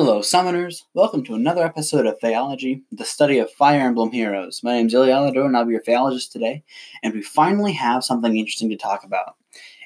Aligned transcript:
Hello, 0.00 0.20
summoners! 0.20 0.84
Welcome 0.94 1.24
to 1.24 1.34
another 1.34 1.64
episode 1.64 2.06
of 2.06 2.20
Phaeology, 2.20 2.82
the 2.92 3.04
study 3.04 3.40
of 3.40 3.50
Fire 3.50 3.80
Emblem 3.80 4.12
heroes. 4.12 4.60
My 4.62 4.74
name 4.74 4.86
is 4.86 4.94
Ilialador, 4.94 5.44
and 5.44 5.56
I'll 5.56 5.64
be 5.64 5.72
your 5.72 5.82
phaeologist 5.82 6.30
today, 6.30 6.62
and 7.02 7.12
we 7.12 7.20
finally 7.20 7.72
have 7.72 8.04
something 8.04 8.36
interesting 8.36 8.70
to 8.70 8.76
talk 8.76 9.02
about. 9.02 9.34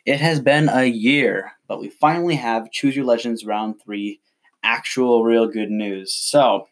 It 0.05 0.21
has 0.21 0.39
been 0.39 0.69
a 0.69 0.85
year, 0.85 1.53
but 1.67 1.81
we 1.81 1.89
finally 1.89 2.35
have 2.35 2.71
Choose 2.71 2.95
Your 2.95 3.07
Legends 3.07 3.47
Round 3.47 3.81
3 3.83 4.21
actual, 4.63 5.25
real 5.25 5.47
good 5.47 5.71
news. 5.71 6.13
So, 6.13 6.69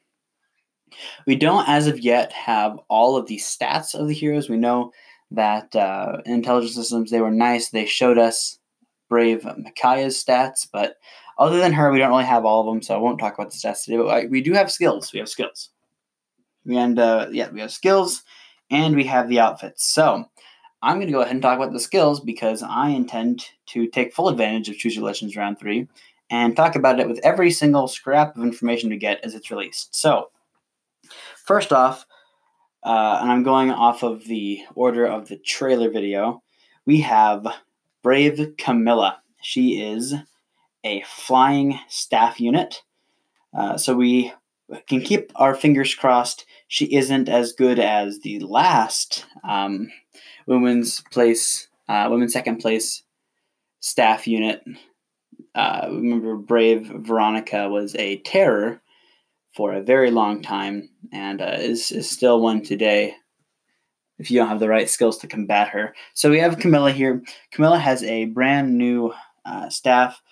we 1.26 1.34
don't, 1.34 1.66
as 1.66 1.86
of 1.86 1.98
yet, 1.98 2.30
have 2.34 2.78
all 2.88 3.16
of 3.16 3.26
the 3.26 3.38
stats 3.38 3.94
of 3.94 4.06
the 4.06 4.12
heroes. 4.12 4.50
We 4.50 4.58
know 4.58 4.92
that 5.30 5.74
uh, 5.74 6.18
in 6.26 6.34
Intelligent 6.34 6.74
Systems 6.74 7.10
they 7.10 7.22
were 7.22 7.30
nice. 7.30 7.70
They 7.70 7.86
showed 7.86 8.18
us 8.18 8.58
Brave 9.08 9.46
Micaiah's 9.56 10.22
stats, 10.22 10.68
but 10.70 10.96
other 11.40 11.58
than 11.58 11.72
her, 11.72 11.90
we 11.90 11.98
don't 11.98 12.10
really 12.10 12.24
have 12.24 12.44
all 12.44 12.60
of 12.60 12.66
them, 12.66 12.82
so 12.82 12.94
I 12.94 12.98
won't 12.98 13.18
talk 13.18 13.34
about 13.34 13.50
the 13.50 13.56
stats 13.56 13.84
today. 13.84 13.96
But 13.96 14.30
we 14.30 14.42
do 14.42 14.52
have 14.52 14.70
skills. 14.70 15.12
We 15.12 15.18
have 15.18 15.28
skills, 15.28 15.70
and 16.70 16.98
uh, 16.98 17.28
yeah, 17.32 17.48
we 17.50 17.60
have 17.60 17.72
skills, 17.72 18.22
and 18.70 18.94
we 18.94 19.04
have 19.04 19.28
the 19.28 19.40
outfits. 19.40 19.86
So 19.92 20.26
I'm 20.82 20.96
going 20.96 21.06
to 21.06 21.12
go 21.12 21.22
ahead 21.22 21.32
and 21.32 21.42
talk 21.42 21.56
about 21.56 21.72
the 21.72 21.80
skills 21.80 22.20
because 22.20 22.62
I 22.62 22.90
intend 22.90 23.44
to 23.68 23.86
take 23.88 24.14
full 24.14 24.28
advantage 24.28 24.68
of 24.68 24.76
Choose 24.76 24.94
Your 24.94 25.04
Legends 25.04 25.34
Round 25.34 25.58
Three 25.58 25.88
and 26.28 26.54
talk 26.54 26.76
about 26.76 27.00
it 27.00 27.08
with 27.08 27.20
every 27.24 27.50
single 27.50 27.88
scrap 27.88 28.36
of 28.36 28.42
information 28.42 28.90
we 28.90 28.98
get 28.98 29.24
as 29.24 29.34
it's 29.34 29.50
released. 29.50 29.96
So 29.96 30.30
first 31.44 31.72
off, 31.72 32.06
uh, 32.82 33.18
and 33.20 33.32
I'm 33.32 33.42
going 33.42 33.70
off 33.70 34.02
of 34.02 34.24
the 34.24 34.60
order 34.74 35.06
of 35.06 35.28
the 35.28 35.38
trailer 35.38 35.90
video. 35.90 36.42
We 36.86 37.00
have 37.00 37.46
Brave 38.02 38.54
Camilla. 38.58 39.22
She 39.42 39.82
is 39.82 40.14
a 40.84 41.02
flying 41.06 41.78
staff 41.88 42.40
unit. 42.40 42.82
Uh, 43.56 43.76
so 43.76 43.94
we 43.94 44.32
can 44.86 45.00
keep 45.00 45.32
our 45.34 45.54
fingers 45.54 45.94
crossed 45.94 46.46
she 46.70 46.84
isn't 46.94 47.28
as 47.28 47.52
good 47.52 47.80
as 47.80 48.20
the 48.20 48.38
last 48.38 49.26
um, 49.42 49.90
women's 50.46 51.00
place, 51.10 51.66
uh, 51.88 52.06
women's 52.08 52.32
second 52.32 52.58
place 52.58 53.02
staff 53.80 54.28
unit. 54.28 54.62
Uh, 55.56 55.88
remember, 55.90 56.36
Brave 56.36 56.86
Veronica 56.86 57.68
was 57.68 57.96
a 57.96 58.18
terror 58.18 58.80
for 59.52 59.72
a 59.72 59.82
very 59.82 60.12
long 60.12 60.42
time 60.42 60.88
and 61.12 61.42
uh, 61.42 61.56
is, 61.58 61.90
is 61.90 62.08
still 62.08 62.40
one 62.40 62.62
today 62.62 63.16
if 64.20 64.30
you 64.30 64.38
don't 64.38 64.48
have 64.48 64.60
the 64.60 64.68
right 64.68 64.88
skills 64.88 65.18
to 65.18 65.26
combat 65.26 65.66
her. 65.70 65.92
So 66.14 66.30
we 66.30 66.38
have 66.38 66.60
Camilla 66.60 66.92
here. 66.92 67.20
Camilla 67.50 67.80
has 67.80 68.04
a 68.04 68.26
brand 68.26 68.78
new 68.78 69.12
uh, 69.44 69.68
staff 69.70 70.22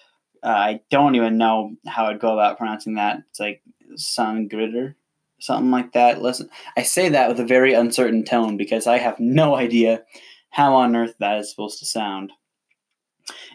uh, 0.42 0.48
I 0.48 0.81
don't 0.91 1.14
even 1.14 1.39
know 1.39 1.75
how 1.86 2.06
I'd 2.06 2.20
go 2.20 2.33
about 2.33 2.58
pronouncing 2.58 2.94
that. 2.94 3.19
It's 3.31 3.41
like 3.41 3.62
Sangritter, 3.97 4.95
something 5.41 5.70
like 5.70 5.92
that. 5.92 6.22
Listen, 6.22 6.48
I 6.77 6.83
say 6.83 7.08
that 7.08 7.28
with 7.28 7.41
a 7.41 7.47
very 7.47 7.75
uncertain 7.75 8.25
tone 8.25 8.56
because 8.56 8.86
I 8.86 8.98
have 8.98 9.19
no 9.19 9.56
idea 9.56 10.03
how 10.50 10.75
on 10.75 10.97
earth 10.97 11.14
that 11.20 11.39
is 11.39 11.50
supposed 11.50 11.78
to 11.80 11.86
sound. 11.86 12.33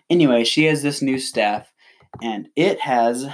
Anyway, 0.09 0.43
she 0.43 0.65
has 0.65 0.83
this 0.83 1.01
new 1.01 1.17
staff, 1.17 1.71
and 2.21 2.47
it 2.55 2.79
has 2.79 3.25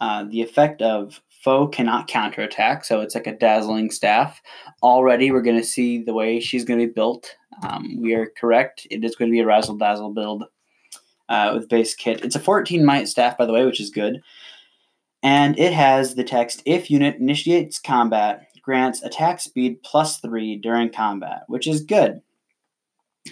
uh, 0.00 0.24
the 0.24 0.42
effect 0.42 0.80
of 0.80 1.20
foe 1.42 1.68
cannot 1.68 2.08
counterattack, 2.08 2.84
so 2.84 3.00
it's 3.00 3.14
like 3.14 3.26
a 3.26 3.36
dazzling 3.36 3.90
staff. 3.90 4.40
Already, 4.82 5.30
we're 5.30 5.42
going 5.42 5.60
to 5.60 5.64
see 5.64 6.02
the 6.02 6.14
way 6.14 6.40
she's 6.40 6.64
going 6.64 6.80
to 6.80 6.86
be 6.86 6.92
built. 6.92 7.36
Um, 7.62 7.98
we 8.00 8.14
are 8.14 8.32
correct. 8.38 8.86
It 8.90 9.04
is 9.04 9.16
going 9.16 9.30
to 9.30 9.32
be 9.32 9.40
a 9.40 9.46
razzle 9.46 9.76
dazzle 9.76 10.12
build 10.12 10.44
uh, 11.28 11.52
with 11.54 11.68
base 11.68 11.94
kit. 11.94 12.24
It's 12.24 12.36
a 12.36 12.40
14 12.40 12.84
might 12.84 13.08
staff, 13.08 13.36
by 13.36 13.46
the 13.46 13.52
way, 13.52 13.64
which 13.64 13.80
is 13.80 13.90
good. 13.90 14.20
And 15.22 15.58
it 15.58 15.72
has 15.72 16.14
the 16.14 16.24
text 16.24 16.62
If 16.66 16.90
unit 16.90 17.16
initiates 17.16 17.78
combat, 17.78 18.48
grants 18.62 19.02
attack 19.02 19.40
speed 19.40 19.82
plus 19.82 20.18
three 20.18 20.56
during 20.56 20.90
combat, 20.90 21.42
which 21.48 21.66
is 21.66 21.82
good. 21.82 22.20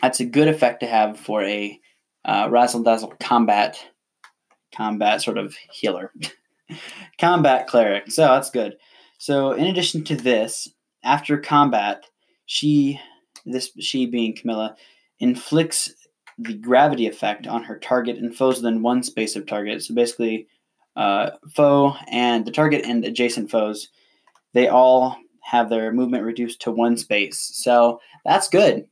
That's 0.03 0.21
a 0.21 0.25
good 0.25 0.49
effect 0.49 0.81
to 0.81 0.87
have 0.87 1.19
for 1.19 1.43
a 1.43 1.79
uh, 2.25 2.49
razzle 2.51 2.83
dazzle 2.83 3.15
combat 3.21 3.79
combat 4.75 5.23
sort 5.23 5.39
of 5.39 5.55
healer. 5.71 6.13
combat 7.19 7.67
cleric. 7.69 8.11
So 8.11 8.23
that's 8.23 8.51
good. 8.51 8.77
So 9.19 9.53
in 9.53 9.67
addition 9.67 10.05
to 10.05 10.17
this, 10.17 10.69
after 11.05 11.39
combat, 11.39 12.05
she 12.47 13.01
this 13.47 13.71
she 13.79 14.07
being 14.07 14.35
Camilla 14.35 14.77
inflicts 15.21 15.93
the 16.39 16.55
gravity 16.55 17.07
effect 17.07 17.47
on 17.47 17.63
her 17.63 17.79
target 17.79 18.19
and 18.19 18.35
foes 18.35 18.57
within 18.57 18.83
one 18.83 19.03
space 19.03 19.37
of 19.37 19.47
target. 19.47 19.83
So 19.83 19.95
basically, 19.95 20.47
uh, 20.97 21.31
foe 21.53 21.95
and 22.09 22.45
the 22.45 22.51
target 22.51 22.85
and 22.85 23.05
adjacent 23.05 23.51
foes, 23.51 23.89
they 24.53 24.69
all 24.69 25.17
have 25.43 25.69
their 25.69 25.93
movement 25.93 26.25
reduced 26.25 26.61
to 26.63 26.71
one 26.71 26.97
space. 26.97 27.51
So 27.55 28.01
that's 28.25 28.49
good. 28.49 28.87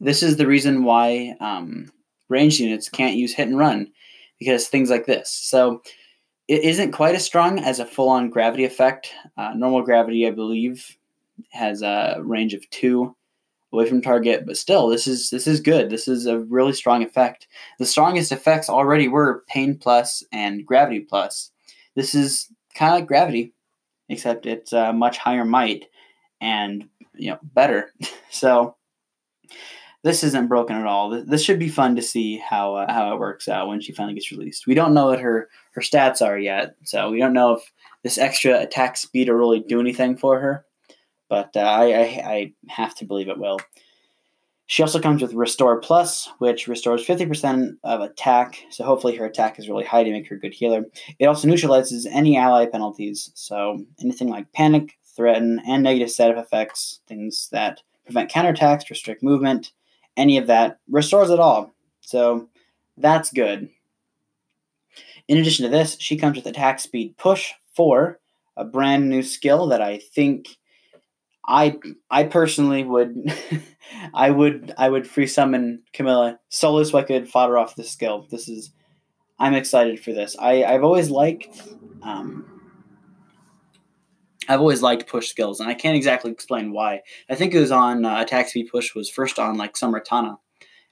This 0.00 0.22
is 0.22 0.36
the 0.36 0.46
reason 0.46 0.84
why 0.84 1.34
um, 1.40 1.90
ranged 2.28 2.60
units 2.60 2.88
can't 2.88 3.16
use 3.16 3.32
hit 3.32 3.48
and 3.48 3.58
run 3.58 3.90
because 4.38 4.68
things 4.68 4.90
like 4.90 5.06
this. 5.06 5.30
So 5.30 5.82
it 6.48 6.62
isn't 6.62 6.92
quite 6.92 7.14
as 7.14 7.24
strong 7.24 7.58
as 7.60 7.78
a 7.78 7.86
full 7.86 8.10
on 8.10 8.28
gravity 8.28 8.64
effect. 8.64 9.12
Uh, 9.36 9.54
normal 9.54 9.82
gravity, 9.82 10.26
I 10.26 10.30
believe, 10.30 10.96
has 11.50 11.82
a 11.82 12.18
range 12.20 12.52
of 12.52 12.68
two 12.70 13.16
away 13.74 13.88
from 13.88 14.00
target, 14.00 14.46
but 14.46 14.56
still, 14.56 14.88
this 14.88 15.06
is 15.06 15.30
this 15.30 15.46
is 15.46 15.60
good. 15.60 15.90
This 15.90 16.08
is 16.08 16.26
a 16.26 16.38
really 16.38 16.72
strong 16.72 17.02
effect. 17.02 17.46
The 17.78 17.86
strongest 17.86 18.32
effects 18.32 18.70
already 18.70 19.08
were 19.08 19.44
pain 19.48 19.76
plus 19.76 20.22
and 20.32 20.64
gravity 20.64 21.00
plus. 21.00 21.50
This 21.94 22.14
is 22.14 22.48
kind 22.74 22.92
of 22.92 23.00
like 23.00 23.08
gravity, 23.08 23.52
except 24.08 24.46
it's 24.46 24.72
a 24.72 24.92
much 24.92 25.18
higher 25.18 25.44
might 25.44 25.86
and 26.40 26.88
you 27.14 27.30
know 27.30 27.38
better. 27.42 27.92
so 28.30 28.76
this 30.02 30.22
isn't 30.22 30.48
broken 30.48 30.76
at 30.76 30.86
all. 30.86 31.24
This 31.24 31.42
should 31.42 31.58
be 31.58 31.68
fun 31.68 31.96
to 31.96 32.02
see 32.02 32.38
how 32.38 32.76
uh, 32.76 32.92
how 32.92 33.12
it 33.12 33.18
works 33.18 33.48
out 33.48 33.68
when 33.68 33.80
she 33.80 33.92
finally 33.92 34.14
gets 34.14 34.30
released. 34.30 34.66
We 34.66 34.74
don't 34.74 34.94
know 34.94 35.06
what 35.06 35.20
her 35.20 35.48
her 35.72 35.82
stats 35.82 36.24
are 36.24 36.38
yet, 36.38 36.76
so 36.84 37.10
we 37.10 37.18
don't 37.18 37.32
know 37.32 37.56
if 37.56 37.72
this 38.02 38.18
extra 38.18 38.60
attack 38.60 38.96
speed 38.96 39.28
will 39.28 39.36
really 39.36 39.60
do 39.60 39.80
anything 39.80 40.16
for 40.16 40.38
her 40.38 40.64
but 41.34 41.56
uh, 41.56 41.62
I, 41.62 41.84
I, 41.84 42.04
I 42.32 42.52
have 42.68 42.94
to 42.94 43.04
believe 43.04 43.28
it 43.28 43.40
will. 43.40 43.58
She 44.66 44.84
also 44.84 45.00
comes 45.00 45.20
with 45.20 45.34
Restore 45.34 45.80
Plus, 45.80 46.28
which 46.38 46.68
restores 46.68 47.04
50% 47.04 47.72
of 47.82 48.02
attack, 48.02 48.60
so 48.70 48.84
hopefully 48.84 49.16
her 49.16 49.24
attack 49.24 49.58
is 49.58 49.68
really 49.68 49.84
high 49.84 50.04
to 50.04 50.12
make 50.12 50.28
her 50.28 50.36
a 50.36 50.38
good 50.38 50.54
healer. 50.54 50.84
It 51.18 51.26
also 51.26 51.48
neutralizes 51.48 52.06
any 52.06 52.36
ally 52.36 52.66
penalties, 52.66 53.32
so 53.34 53.84
anything 54.00 54.28
like 54.28 54.52
Panic, 54.52 54.96
Threaten, 55.16 55.60
and 55.66 55.82
negative 55.82 56.12
setup 56.12 56.36
effects, 56.36 57.00
things 57.08 57.48
that 57.50 57.82
prevent 58.04 58.30
counterattacks, 58.30 58.88
restrict 58.88 59.24
movement, 59.24 59.72
any 60.16 60.38
of 60.38 60.46
that, 60.46 60.78
restores 60.88 61.30
it 61.30 61.40
all. 61.40 61.74
So 62.00 62.48
that's 62.96 63.32
good. 63.32 63.68
In 65.26 65.38
addition 65.38 65.64
to 65.64 65.76
this, 65.76 65.96
she 65.98 66.16
comes 66.16 66.36
with 66.36 66.46
Attack 66.46 66.78
Speed 66.78 67.16
Push 67.16 67.50
4, 67.74 68.20
a 68.56 68.64
brand 68.64 69.10
new 69.10 69.24
skill 69.24 69.66
that 69.66 69.82
I 69.82 69.98
think 69.98 70.58
I 71.46 71.78
I 72.10 72.24
personally 72.24 72.84
would 72.84 73.14
I 74.14 74.30
would 74.30 74.72
I 74.78 74.88
would 74.88 75.06
free 75.06 75.26
summon 75.26 75.82
Camilla 75.92 76.38
solely 76.48 76.84
so 76.84 76.98
I 76.98 77.02
could 77.02 77.28
fodder 77.28 77.58
off 77.58 77.76
this 77.76 77.90
skill. 77.90 78.26
This 78.30 78.48
is 78.48 78.70
I'm 79.38 79.54
excited 79.54 80.00
for 80.00 80.12
this. 80.12 80.36
I 80.38 80.64
I've 80.64 80.84
always 80.84 81.10
liked 81.10 81.62
um, 82.02 82.54
I've 84.48 84.60
always 84.60 84.82
liked 84.82 85.06
push 85.06 85.28
skills, 85.28 85.60
and 85.60 85.68
I 85.68 85.74
can't 85.74 85.96
exactly 85.96 86.30
explain 86.30 86.72
why. 86.72 87.00
I 87.30 87.34
think 87.34 87.54
it 87.54 87.60
was 87.60 87.70
on 87.72 88.04
uh, 88.04 88.20
attack 88.20 88.48
speed 88.48 88.68
push 88.70 88.94
was 88.94 89.10
first 89.10 89.38
on 89.38 89.56
like 89.56 89.74
Samaritanna, 89.74 90.36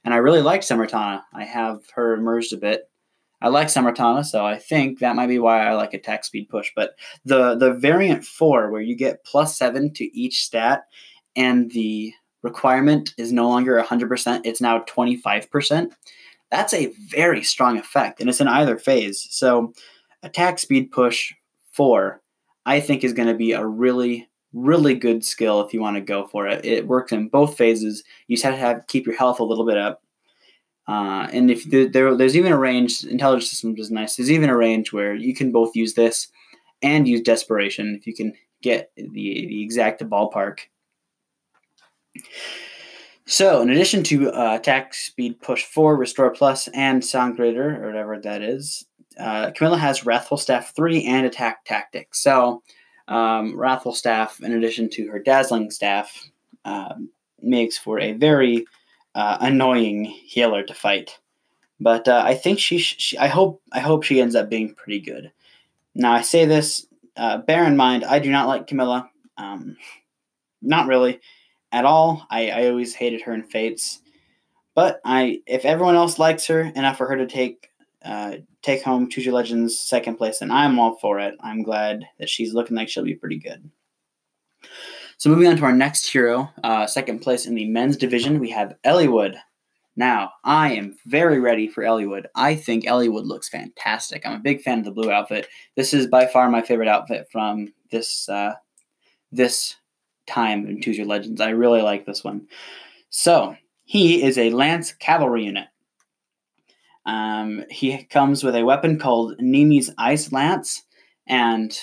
and 0.03 0.13
I 0.13 0.17
really 0.17 0.41
liked 0.41 0.63
Samaritanna. 0.63 1.21
I 1.33 1.43
have 1.43 1.81
her 1.95 2.17
merged 2.17 2.53
a 2.53 2.57
bit, 2.57 2.89
I 3.43 3.49
like 3.49 3.67
Samaritanna, 3.67 4.25
so 4.25 4.45
I 4.45 4.57
think 4.57 4.99
that 4.99 5.17
might 5.17 5.27
be 5.27 5.37
why 5.37 5.67
I 5.67 5.73
like 5.73 5.93
attack 5.93 6.23
speed 6.23 6.47
push. 6.47 6.71
But 6.75 6.95
the 7.25 7.55
the 7.55 7.73
variant 7.73 8.23
four, 8.23 8.71
where 8.71 8.81
you 8.81 8.95
get 8.95 9.23
plus 9.25 9.57
seven 9.57 9.93
to 9.95 10.17
each 10.17 10.45
stat, 10.45 10.85
and 11.35 11.69
the 11.71 12.13
requirement 12.41 13.13
is 13.17 13.31
no 13.31 13.47
longer 13.47 13.81
100%, 13.81 14.41
it's 14.43 14.61
now 14.61 14.79
25%. 14.81 15.91
That's 16.51 16.73
a 16.73 16.93
very 17.09 17.43
strong 17.43 17.77
effect, 17.77 18.21
and 18.21 18.29
it's 18.29 18.41
in 18.41 18.47
either 18.47 18.77
phase. 18.77 19.27
So, 19.31 19.73
attack 20.21 20.59
speed 20.59 20.91
push 20.91 21.33
four, 21.71 22.21
I 22.65 22.79
think, 22.79 23.03
is 23.03 23.13
going 23.13 23.27
to 23.27 23.33
be 23.33 23.53
a 23.53 23.65
really, 23.65 24.29
really 24.53 24.93
good 24.93 25.25
skill 25.25 25.61
if 25.61 25.73
you 25.73 25.81
want 25.81 25.95
to 25.95 26.01
go 26.01 26.27
for 26.27 26.47
it. 26.47 26.63
It 26.63 26.87
works 26.87 27.11
in 27.11 27.27
both 27.27 27.57
phases. 27.57 28.03
You 28.27 28.35
just 28.35 28.45
have 28.45 28.53
to 28.53 28.59
have 28.59 28.87
keep 28.87 29.05
your 29.05 29.15
health 29.17 29.39
a 29.39 29.43
little 29.43 29.65
bit 29.65 29.77
up 29.77 30.02
uh, 30.87 31.27
and 31.31 31.49
if 31.49 31.63
there, 31.69 31.87
there, 31.87 32.15
there's 32.15 32.35
even 32.35 32.51
a 32.51 32.57
range, 32.57 33.03
Intelligent 33.03 33.49
Systems 33.49 33.79
is 33.79 33.91
nice. 33.91 34.15
There's 34.15 34.31
even 34.31 34.49
a 34.49 34.57
range 34.57 34.91
where 34.91 35.15
you 35.15 35.33
can 35.33 35.51
both 35.51 35.75
use 35.75 35.93
this 35.93 36.27
and 36.81 37.07
use 37.07 37.21
desperation 37.21 37.95
if 37.95 38.05
you 38.05 38.13
can 38.13 38.33
get 38.61 38.91
the, 38.95 39.07
the 39.11 39.63
exact 39.63 40.03
ballpark. 40.03 40.59
So, 43.25 43.61
in 43.61 43.69
addition 43.69 44.03
to 44.03 44.31
uh, 44.31 44.55
attack 44.55 44.93
speed 44.93 45.41
push 45.41 45.63
4, 45.63 45.95
restore 45.95 46.31
plus, 46.31 46.67
and 46.69 47.03
sound 47.03 47.37
greater, 47.37 47.81
or 47.81 47.87
whatever 47.87 48.19
that 48.19 48.41
is, 48.41 48.85
uh, 49.17 49.51
Camilla 49.51 49.77
has 49.77 50.05
Wrathful 50.05 50.37
Staff 50.37 50.75
3 50.75 51.05
and 51.05 51.25
Attack 51.25 51.63
Tactics. 51.63 52.21
So, 52.21 52.61
um, 53.07 53.57
Wrathful 53.57 53.93
Staff, 53.93 54.41
in 54.41 54.51
addition 54.51 54.89
to 54.91 55.07
her 55.07 55.19
Dazzling 55.19 55.71
Staff, 55.71 56.29
uh, 56.65 56.95
makes 57.41 57.77
for 57.77 57.99
a 57.99 58.11
very 58.13 58.65
uh, 59.15 59.37
annoying 59.41 60.05
healer 60.05 60.63
to 60.63 60.73
fight. 60.73 61.19
But 61.79 62.07
uh, 62.07 62.23
I 62.25 62.35
think 62.35 62.59
she, 62.59 62.77
she, 62.77 63.17
I 63.17 63.27
hope, 63.27 63.61
I 63.71 63.79
hope 63.79 64.03
she 64.03 64.21
ends 64.21 64.35
up 64.35 64.49
being 64.49 64.73
pretty 64.73 64.99
good. 64.99 65.31
Now 65.95 66.13
I 66.13 66.21
say 66.21 66.45
this, 66.45 66.87
uh, 67.17 67.37
bear 67.37 67.65
in 67.65 67.77
mind, 67.77 68.03
I 68.03 68.19
do 68.19 68.31
not 68.31 68.47
like 68.47 68.67
Camilla. 68.67 69.09
Um, 69.37 69.77
not 70.61 70.87
really, 70.87 71.19
at 71.71 71.85
all. 71.85 72.25
I, 72.29 72.49
I 72.49 72.69
always 72.69 72.95
hated 72.95 73.21
her 73.21 73.33
in 73.33 73.43
Fates. 73.43 73.99
But 74.75 75.01
I, 75.05 75.41
if 75.45 75.65
everyone 75.65 75.95
else 75.95 76.17
likes 76.17 76.47
her 76.47 76.61
enough 76.61 76.97
for 76.97 77.07
her 77.07 77.17
to 77.17 77.27
take 77.27 77.69
uh, 78.03 78.37
take 78.61 78.83
home 78.83 79.09
Choose 79.09 79.25
Your 79.25 79.35
Legends 79.35 79.79
second 79.79 80.15
place, 80.15 80.41
and 80.41 80.51
I'm 80.51 80.79
all 80.79 80.97
for 80.97 81.19
it. 81.19 81.35
I'm 81.39 81.63
glad 81.63 82.05
that 82.19 82.29
she's 82.29 82.53
looking 82.53 82.75
like 82.75 82.89
she'll 82.89 83.03
be 83.03 83.15
pretty 83.15 83.37
good. 83.37 83.69
So 85.17 85.29
moving 85.29 85.47
on 85.47 85.57
to 85.57 85.65
our 85.65 85.73
next 85.73 86.07
hero, 86.07 86.51
uh, 86.63 86.87
second 86.87 87.19
place 87.19 87.45
in 87.45 87.55
the 87.55 87.65
men's 87.65 87.97
division, 87.97 88.39
we 88.39 88.49
have 88.49 88.75
Eliwood. 88.85 89.37
Now, 89.95 90.31
I 90.43 90.73
am 90.73 90.97
very 91.05 91.39
ready 91.39 91.67
for 91.67 91.83
Eliwood. 91.83 92.25
I 92.35 92.55
think 92.55 92.85
Eliwood 92.85 93.25
looks 93.25 93.47
fantastic. 93.47 94.25
I'm 94.25 94.33
a 94.33 94.39
big 94.39 94.61
fan 94.61 94.79
of 94.79 94.85
the 94.85 94.91
blue 94.91 95.11
outfit. 95.11 95.47
This 95.75 95.93
is 95.93 96.07
by 96.07 96.25
far 96.25 96.49
my 96.49 96.61
favorite 96.61 96.87
outfit 96.87 97.27
from 97.31 97.73
this 97.91 98.27
uh, 98.27 98.55
this 99.31 99.75
time 100.25 100.65
in 100.67 100.81
Your 100.81 101.05
Legends. 101.05 101.41
I 101.41 101.49
really 101.49 101.81
like 101.81 102.05
this 102.05 102.23
one. 102.23 102.47
So 103.09 103.55
he 103.85 104.23
is 104.23 104.37
a 104.37 104.49
Lance 104.49 104.91
cavalry 104.91 105.45
unit. 105.45 105.67
Um, 107.05 107.63
he 107.69 108.03
comes 108.05 108.43
with 108.43 108.55
a 108.55 108.63
weapon 108.63 108.97
called 108.97 109.35
Nini's 109.39 109.91
Ice 109.97 110.31
Lance, 110.31 110.83
and 111.27 111.77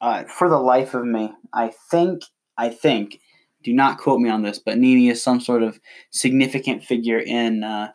uh, 0.00 0.24
for 0.24 0.48
the 0.48 0.58
life 0.58 0.94
of 0.94 1.04
me, 1.04 1.32
I 1.52 1.72
think 1.90 2.22
I 2.58 2.68
think 2.68 3.20
do 3.66 3.72
not 3.72 3.98
quote 3.98 4.20
me 4.20 4.30
on 4.30 4.42
this, 4.42 4.60
but 4.60 4.78
Nini 4.78 5.08
is 5.08 5.20
some 5.20 5.40
sort 5.40 5.64
of 5.64 5.80
significant 6.10 6.84
figure 6.84 7.18
in 7.18 7.64
uh, 7.64 7.90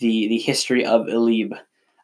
the 0.00 0.26
the 0.28 0.38
history 0.38 0.84
of 0.84 1.06
Elibe. 1.06 1.56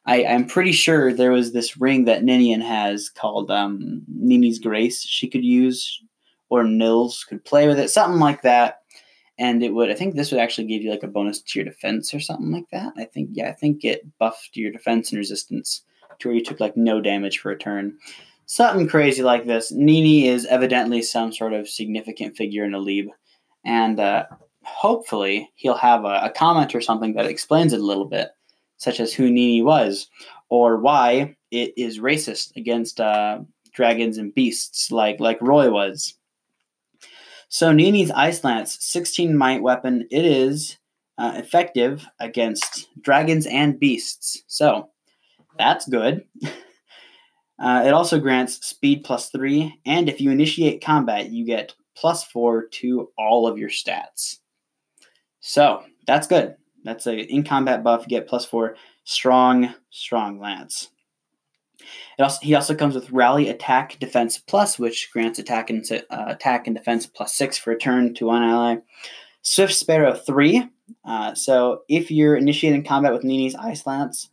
I, 0.07 0.25
I'm 0.25 0.47
pretty 0.47 0.73
sure 0.73 1.13
there 1.13 1.33
was 1.33 1.53
this 1.53 1.77
ring 1.77 2.05
that 2.05 2.25
Ninian 2.25 2.61
has 2.61 3.09
called 3.09 3.51
um, 3.51 4.03
Nini's 4.09 4.59
Grace 4.59 5.03
she 5.03 5.29
could 5.29 5.45
use, 5.45 6.01
or 6.49 6.65
Nils 6.65 7.25
could 7.29 7.45
play 7.45 7.67
with 7.67 7.79
it, 7.79 7.91
something 7.91 8.21
like 8.21 8.43
that. 8.43 8.83
And 9.39 9.65
it 9.65 9.75
would 9.75 9.91
i 9.91 9.95
think 9.95 10.15
this 10.15 10.31
would 10.31 10.41
actually 10.41 10.69
give 10.69 10.83
you 10.83 10.91
like 10.91 11.03
a 11.03 11.09
bonus 11.09 11.41
to 11.41 11.59
your 11.59 11.65
defense 11.65 12.15
or 12.15 12.21
something 12.21 12.53
like 12.53 12.71
that. 12.71 12.93
I 12.97 13.05
think 13.07 13.31
yeah 13.33 13.49
i 13.49 13.53
think 13.53 13.85
it 13.85 14.07
buffed 14.19 14.57
your 14.57 14.71
defense 14.71 15.11
and 15.11 15.19
resistance 15.19 15.83
to 16.21 16.29
where 16.29 16.37
you 16.37 16.45
took 16.45 16.61
like 16.61 16.77
no 16.77 17.01
damage 17.01 17.39
for 17.39 17.51
a 17.51 17.59
turn 17.59 17.99
something 18.53 18.87
crazy 18.87 19.23
like 19.23 19.47
this 19.47 19.73
nini 19.73 20.29
is 20.29 20.45
evidently 20.47 21.01
some 21.01 21.33
sort 21.33 21.53
of 21.53 21.69
significant 21.69 22.37
figure 22.37 22.65
in 22.65 22.73
Elibe 22.73 23.09
and 23.65 23.99
uh, 23.99 24.25
hopefully 24.63 25.51
he'll 25.55 25.75
have 25.75 26.05
a, 26.05 26.21
a, 26.25 26.31
comment 26.31 26.75
or 26.75 26.81
something 26.81 27.15
that 27.15 27.27
explains 27.27 27.73
it 27.73 27.81
a 27.81 27.85
little 27.85 28.05
bit 28.05 28.29
such 28.77 29.01
as 29.01 29.15
who 29.15 29.31
nini 29.31 29.63
was 29.63 30.09
or 30.51 30.77
why 30.77 31.35
it 31.51 31.73
is 31.77 31.99
racist 31.99 32.55
against 32.57 33.01
uh, 33.01 33.39
dragons 33.73 34.19
and 34.19 34.35
beasts 34.35 34.93
like 34.93 35.19
like 35.19 35.41
roy 35.41 35.71
was 35.71 36.15
so 37.53 37.71
Nini's 37.71 38.11
Ice 38.11 38.43
Lance, 38.45 38.79
16 38.81 39.37
might 39.37 39.61
weapon, 39.61 40.09
it 40.11 40.25
is 40.25 40.79
uh, 41.19 41.33
effective 41.35 42.09
against 42.19 42.89
dragons 43.03 43.47
and 43.47 43.79
beasts. 43.79 44.43
So 44.47 44.89
that's 45.59 45.87
good. 45.87 46.25
uh, 47.59 47.83
it 47.87 47.93
also 47.93 48.19
grants 48.19 48.67
speed 48.67 49.05
plus 49.05 49.31
three, 49.31 49.79
and 49.87 50.09
if 50.09 50.21
you 50.21 50.31
initiate 50.31 50.85
combat, 50.85 51.31
you 51.31 51.45
get 51.45 51.75
plus 51.95 52.25
four 52.25 52.67
to 52.67 53.11
all 53.19 53.47
of 53.47 53.59
your 53.59 53.69
stats. 53.69 54.39
So 55.41 55.85
that's 56.07 56.27
good. 56.27 56.57
That's 56.85 57.07
a 57.07 57.17
in 57.17 57.45
combat 57.45 57.85
buff. 57.85 58.03
You 58.03 58.09
get 58.09 58.29
plus 58.29 58.45
four. 58.45 58.77
Strong, 59.05 59.75
strong 59.91 60.41
lance. 60.41 60.91
Also, 62.19 62.39
he 62.43 62.55
also 62.55 62.75
comes 62.75 62.95
with 62.95 63.11
Rally 63.11 63.49
Attack 63.49 63.99
Defense 63.99 64.39
Plus, 64.39 64.79
which 64.79 65.11
grants 65.13 65.39
attack 65.39 65.71
and 65.71 65.85
uh, 65.93 66.25
attack 66.29 66.67
and 66.67 66.77
defense 66.77 67.07
plus 67.07 67.35
six 67.35 67.59
for 67.59 67.73
a 67.73 67.79
turn 67.79 68.15
to 68.15 68.27
one 68.27 68.43
ally. 68.43 68.77
Swift 69.43 69.75
Sparrow 69.75 70.15
three. 70.15 70.69
Uh, 71.05 71.35
so 71.35 71.83
if 71.89 72.11
you're 72.11 72.37
initiating 72.37 72.85
combat 72.85 73.13
with 73.13 73.25
Nini's 73.25 73.57
Ice 73.57 73.87
Lance, 73.87 74.31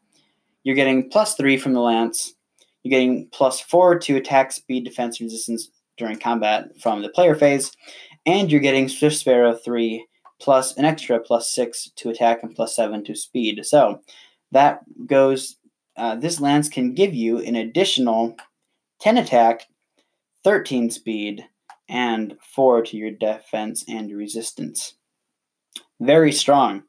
you're 0.63 0.75
getting 0.75 1.09
plus 1.09 1.35
three 1.35 1.57
from 1.57 1.73
the 1.73 1.79
lance. 1.79 2.35
You're 2.83 2.91
getting 2.91 3.27
plus 3.31 3.59
four 3.59 3.99
to 3.99 4.17
attack, 4.17 4.51
speed, 4.51 4.85
defense, 4.85 5.19
resistance 5.19 5.69
during 5.97 6.17
combat 6.17 6.69
from 6.81 7.01
the 7.01 7.09
player 7.09 7.35
phase, 7.35 7.71
and 8.25 8.51
you're 8.51 8.61
getting 8.61 8.87
Swift 8.87 9.17
Sparrow 9.17 9.53
three 9.53 10.05
plus 10.39 10.77
an 10.77 10.85
extra 10.85 11.19
plus 11.19 11.53
six 11.53 11.89
to 11.97 12.09
attack 12.09 12.43
and 12.43 12.55
plus 12.55 12.75
seven 12.75 13.03
to 13.03 13.15
speed. 13.15 13.65
So 13.65 14.01
that 14.51 14.81
goes 15.05 15.57
uh, 15.99 16.15
this 16.15 16.39
lance 16.39 16.69
can 16.69 16.93
give 16.93 17.13
you 17.13 17.39
an 17.39 17.55
additional 17.55 18.37
10 19.01 19.17
attack, 19.17 19.67
13 20.45 20.89
speed, 20.89 21.45
and 21.89 22.37
4 22.55 22.83
to 22.83 22.97
your 22.97 23.11
defense 23.11 23.83
and 23.87 24.15
resistance. 24.15 24.93
Very 25.99 26.31
strong. 26.31 26.83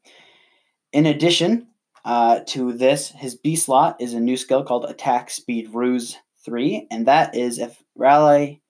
In 0.93 1.07
addition 1.07 1.67
uh, 2.05 2.41
to 2.49 2.73
this, 2.73 3.09
his 3.11 3.35
B 3.35 3.57
slot 3.57 3.97
is 4.01 4.15
a 4.15 4.21
new 4.21 4.37
skill 4.37 4.65
called 4.65 4.85
Attack 4.85 5.31
Speed 5.31 5.71
Ruse 5.73 6.17
3, 6.45 6.89
and 6.91 7.07
that 7.07 7.35
is 7.35 7.59
if 7.59 7.83
Rally, 7.95 8.63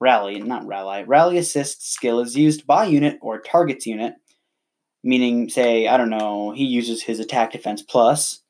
Rally, 0.00 0.40
not 0.40 0.66
Rally, 0.66 1.04
Rally 1.04 1.38
Assist 1.38 1.92
skill 1.92 2.20
is 2.20 2.36
used 2.36 2.66
by 2.66 2.84
unit 2.84 3.18
or 3.20 3.40
targets 3.40 3.86
unit, 3.86 4.14
meaning, 5.02 5.48
say, 5.48 5.88
I 5.88 5.96
don't 5.96 6.10
know, 6.10 6.52
he 6.52 6.64
uses 6.64 7.02
his 7.02 7.20
Attack 7.20 7.52
Defense 7.52 7.82
Plus 7.82 8.42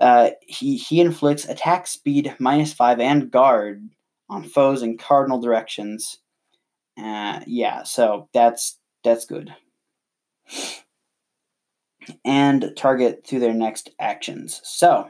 uh, 0.00 0.30
he, 0.46 0.76
he 0.76 1.00
inflicts 1.00 1.48
attack 1.48 1.86
speed 1.86 2.34
minus 2.38 2.72
5 2.72 3.00
and 3.00 3.30
guard 3.30 3.88
on 4.28 4.44
foes 4.44 4.82
in 4.82 4.96
cardinal 4.96 5.40
directions. 5.40 6.18
Uh, 6.96 7.40
yeah, 7.46 7.82
so 7.82 8.28
that's 8.32 8.78
that's 9.04 9.26
good. 9.26 9.54
And 12.24 12.72
target 12.76 13.26
through 13.26 13.40
their 13.40 13.54
next 13.54 13.90
actions. 13.98 14.60
So, 14.64 15.08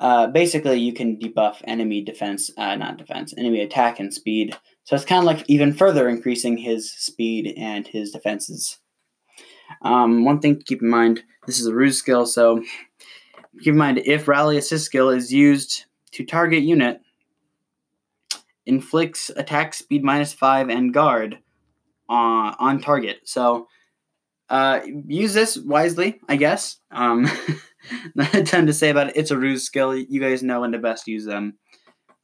uh, 0.00 0.28
basically, 0.28 0.78
you 0.80 0.92
can 0.92 1.16
debuff 1.16 1.60
enemy 1.64 2.02
defense, 2.02 2.50
uh, 2.56 2.74
not 2.76 2.96
defense, 2.96 3.34
enemy 3.36 3.60
attack 3.60 4.00
and 4.00 4.12
speed. 4.12 4.56
So 4.84 4.96
it's 4.96 5.04
kind 5.04 5.20
of 5.20 5.24
like 5.24 5.44
even 5.48 5.72
further 5.72 6.08
increasing 6.08 6.56
his 6.56 6.92
speed 6.92 7.54
and 7.56 7.86
his 7.86 8.10
defenses. 8.10 8.78
Um, 9.82 10.24
one 10.24 10.40
thing 10.40 10.58
to 10.58 10.64
keep 10.64 10.82
in 10.82 10.88
mind: 10.88 11.22
this 11.46 11.60
is 11.60 11.66
a 11.66 11.74
ruse 11.74 11.98
skill, 11.98 12.26
so 12.26 12.62
Keep 13.60 13.72
in 13.72 13.78
mind, 13.78 14.02
if 14.06 14.28
Rally 14.28 14.56
Assist 14.56 14.86
skill 14.86 15.10
is 15.10 15.32
used 15.32 15.84
to 16.12 16.24
target 16.24 16.62
unit, 16.62 17.00
inflicts 18.64 19.30
attack 19.36 19.74
speed 19.74 20.02
minus 20.02 20.32
5 20.32 20.70
and 20.70 20.94
guard 20.94 21.38
uh, 22.08 22.54
on 22.58 22.80
target. 22.80 23.20
So 23.24 23.68
uh, 24.52 24.80
use 25.06 25.34
this 25.34 25.56
wisely, 25.56 26.20
I 26.28 26.36
guess. 26.36 26.76
Um, 26.92 27.28
not 28.14 28.32
a 28.34 28.44
ton 28.44 28.66
to 28.66 28.72
say 28.72 28.90
about 28.90 29.08
it. 29.08 29.16
It's 29.16 29.32
a 29.32 29.36
ruse 29.36 29.64
skill. 29.64 29.96
You 29.96 30.20
guys 30.20 30.42
know 30.42 30.60
when 30.60 30.72
to 30.72 30.78
best 30.78 31.08
use 31.08 31.24
them 31.24 31.58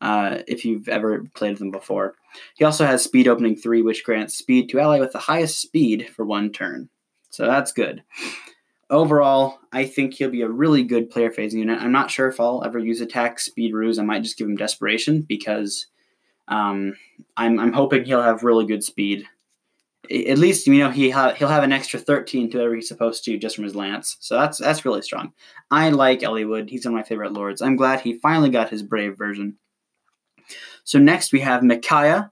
uh, 0.00 0.38
if 0.46 0.64
you've 0.64 0.88
ever 0.88 1.24
played 1.34 1.58
them 1.58 1.72
before. 1.72 2.14
He 2.54 2.64
also 2.64 2.86
has 2.86 3.02
speed 3.02 3.26
opening 3.26 3.56
3, 3.56 3.82
which 3.82 4.04
grants 4.04 4.38
speed 4.38 4.68
to 4.68 4.78
ally 4.78 5.00
with 5.00 5.12
the 5.12 5.18
highest 5.18 5.60
speed 5.60 6.08
for 6.14 6.24
one 6.24 6.52
turn. 6.52 6.88
So 7.30 7.46
that's 7.46 7.72
good 7.72 8.04
overall, 8.90 9.58
I 9.72 9.84
think 9.84 10.14
he'll 10.14 10.30
be 10.30 10.42
a 10.42 10.48
really 10.48 10.82
good 10.82 11.10
player 11.10 11.30
phase 11.30 11.54
unit. 11.54 11.80
I'm 11.80 11.92
not 11.92 12.10
sure 12.10 12.28
if 12.28 12.40
I'll 12.40 12.62
ever 12.64 12.78
use 12.78 13.00
attack 13.00 13.38
speed 13.40 13.74
ruse. 13.74 13.98
I 13.98 14.04
might 14.04 14.22
just 14.22 14.38
give 14.38 14.48
him 14.48 14.56
desperation 14.56 15.22
because 15.22 15.86
um, 16.48 16.94
I'm 17.36 17.58
I'm 17.58 17.72
hoping 17.72 18.04
he'll 18.04 18.22
have 18.22 18.42
really 18.42 18.66
good 18.66 18.82
speed. 18.82 19.26
At 20.04 20.38
least 20.38 20.66
you 20.66 20.78
know 20.78 20.90
he 20.90 21.10
ha- 21.10 21.34
he'll 21.34 21.48
have 21.48 21.64
an 21.64 21.72
extra 21.72 21.98
13 21.98 22.50
to 22.50 22.58
whatever 22.58 22.74
he's 22.74 22.88
supposed 22.88 23.24
to 23.24 23.36
just 23.36 23.56
from 23.56 23.64
his 23.64 23.74
lance. 23.74 24.16
So 24.20 24.36
that's 24.36 24.58
that's 24.58 24.84
really 24.84 25.02
strong. 25.02 25.32
I 25.70 25.90
like 25.90 26.20
Eliwood. 26.20 26.70
He's 26.70 26.84
one 26.84 26.94
of 26.94 26.98
my 26.98 27.02
favorite 27.02 27.32
lords. 27.32 27.60
I'm 27.60 27.76
glad 27.76 28.00
he 28.00 28.14
finally 28.14 28.50
got 28.50 28.70
his 28.70 28.82
brave 28.82 29.18
version. 29.18 29.58
So 30.84 30.98
next 30.98 31.32
we 31.32 31.40
have 31.40 31.62
Micaiah. 31.62 32.30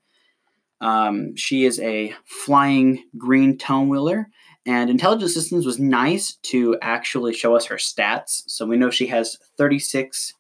Um, 0.80 1.35
she 1.37 1.64
is 1.64 1.80
a 1.80 2.14
flying 2.25 3.04
green 3.18 3.58
tome 3.58 3.88
wheeler 3.88 4.28
and 4.66 4.90
Intelligent 4.90 5.30
Systems 5.30 5.64
was 5.64 5.78
nice 5.78 6.35
to 6.42 6.76
actually 6.82 7.32
show 7.32 7.54
us 7.54 7.66
her 7.66 7.76
stats. 7.76 8.42
So 8.49 8.66
we 8.66 8.76
know 8.76 8.90
she 8.90 9.06
has 9.06 9.38
36 9.56 10.35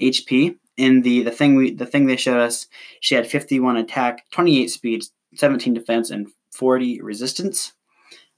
HP. 0.00 0.56
In 0.78 1.02
the 1.02 1.22
the 1.22 1.30
thing 1.30 1.54
we 1.56 1.72
the 1.72 1.86
thing 1.86 2.06
they 2.06 2.16
showed 2.16 2.40
us, 2.40 2.66
she 3.00 3.14
had 3.14 3.26
51 3.26 3.78
attack, 3.78 4.28
28 4.30 4.70
speed, 4.70 5.04
17 5.34 5.72
defense, 5.72 6.10
and 6.10 6.28
40 6.56 7.00
resistance. 7.02 7.72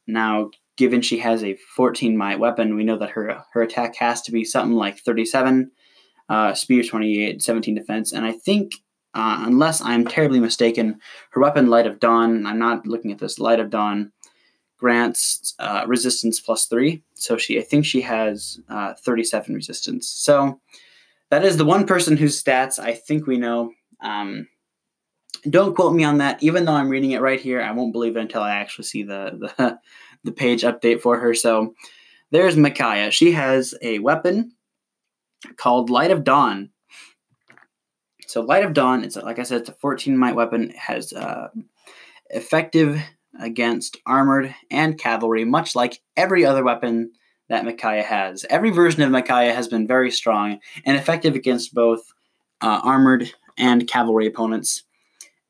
Now, 0.06 0.50
given 0.76 1.02
she 1.02 1.18
has 1.18 1.42
a 1.42 1.56
14 1.76 2.16
might 2.16 2.38
weapon, 2.40 2.76
we 2.76 2.84
know 2.84 2.98
that 2.98 3.10
her 3.10 3.44
her 3.52 3.62
attack 3.62 3.96
has 3.96 4.22
to 4.22 4.32
be 4.32 4.44
something 4.44 4.76
like 4.76 4.98
37. 4.98 5.70
uh, 6.28 6.54
speed 6.54 6.80
of 6.80 6.90
28, 6.90 7.42
17 7.42 7.74
defense, 7.74 8.12
and 8.12 8.26
I 8.26 8.32
think, 8.32 8.72
uh, 9.14 9.44
unless 9.46 9.80
I'm 9.80 10.06
terribly 10.06 10.40
mistaken, 10.40 11.00
her 11.30 11.40
weapon, 11.40 11.68
Light 11.70 11.86
of 11.86 12.00
Dawn, 12.00 12.44
I'm 12.46 12.58
not 12.58 12.86
looking 12.86 13.12
at 13.12 13.18
this, 13.18 13.38
Light 13.38 13.60
of 13.60 13.70
Dawn 13.70 14.12
grants 14.78 15.54
uh, 15.58 15.84
resistance 15.86 16.38
plus 16.38 16.66
three. 16.66 17.02
So 17.14 17.36
she, 17.36 17.58
I 17.58 17.62
think 17.62 17.84
she 17.84 18.02
has 18.02 18.60
uh, 18.68 18.94
37 18.94 19.54
resistance. 19.54 20.08
So 20.08 20.60
that 21.30 21.44
is 21.44 21.56
the 21.56 21.64
one 21.64 21.86
person 21.86 22.16
whose 22.16 22.42
stats 22.42 22.78
I 22.78 22.92
think 22.92 23.26
we 23.26 23.38
know. 23.38 23.72
Um, 24.00 24.48
don't 25.48 25.74
quote 25.74 25.94
me 25.94 26.04
on 26.04 26.18
that. 26.18 26.42
Even 26.42 26.64
though 26.64 26.74
I'm 26.74 26.88
reading 26.88 27.12
it 27.12 27.20
right 27.20 27.40
here, 27.40 27.60
I 27.60 27.72
won't 27.72 27.92
believe 27.92 28.16
it 28.16 28.20
until 28.20 28.42
I 28.42 28.56
actually 28.56 28.84
see 28.84 29.02
the 29.02 29.52
the, 29.58 29.78
the 30.24 30.32
page 30.32 30.62
update 30.62 31.00
for 31.00 31.18
her. 31.18 31.34
So 31.34 31.74
there's 32.30 32.56
Micaiah. 32.56 33.10
She 33.10 33.32
has 33.32 33.74
a 33.82 33.98
weapon 34.00 34.52
called 35.56 35.90
Light 35.90 36.10
of 36.10 36.24
Dawn. 36.24 36.70
So 38.26 38.42
Light 38.42 38.64
of 38.64 38.74
Dawn, 38.74 39.04
it's 39.04 39.16
like 39.16 39.38
I 39.38 39.42
said, 39.42 39.60
it's 39.62 39.70
a 39.70 39.74
14 39.74 40.16
might 40.16 40.34
weapon. 40.34 40.70
It 40.70 40.76
has 40.76 41.12
uh, 41.12 41.48
effective 42.30 43.00
against 43.40 43.96
armored 44.06 44.54
and 44.70 44.98
cavalry, 44.98 45.44
much 45.44 45.74
like 45.74 46.00
every 46.16 46.44
other 46.44 46.64
weapon 46.64 47.10
that 47.48 47.64
Micaiah 47.64 48.02
has. 48.02 48.44
Every 48.50 48.70
version 48.70 49.02
of 49.02 49.10
Micaiah 49.10 49.54
has 49.54 49.68
been 49.68 49.86
very 49.86 50.10
strong 50.10 50.58
and 50.84 50.96
effective 50.96 51.34
against 51.34 51.74
both 51.74 52.02
uh, 52.60 52.80
armored 52.82 53.32
and 53.56 53.88
cavalry 53.88 54.26
opponents, 54.26 54.84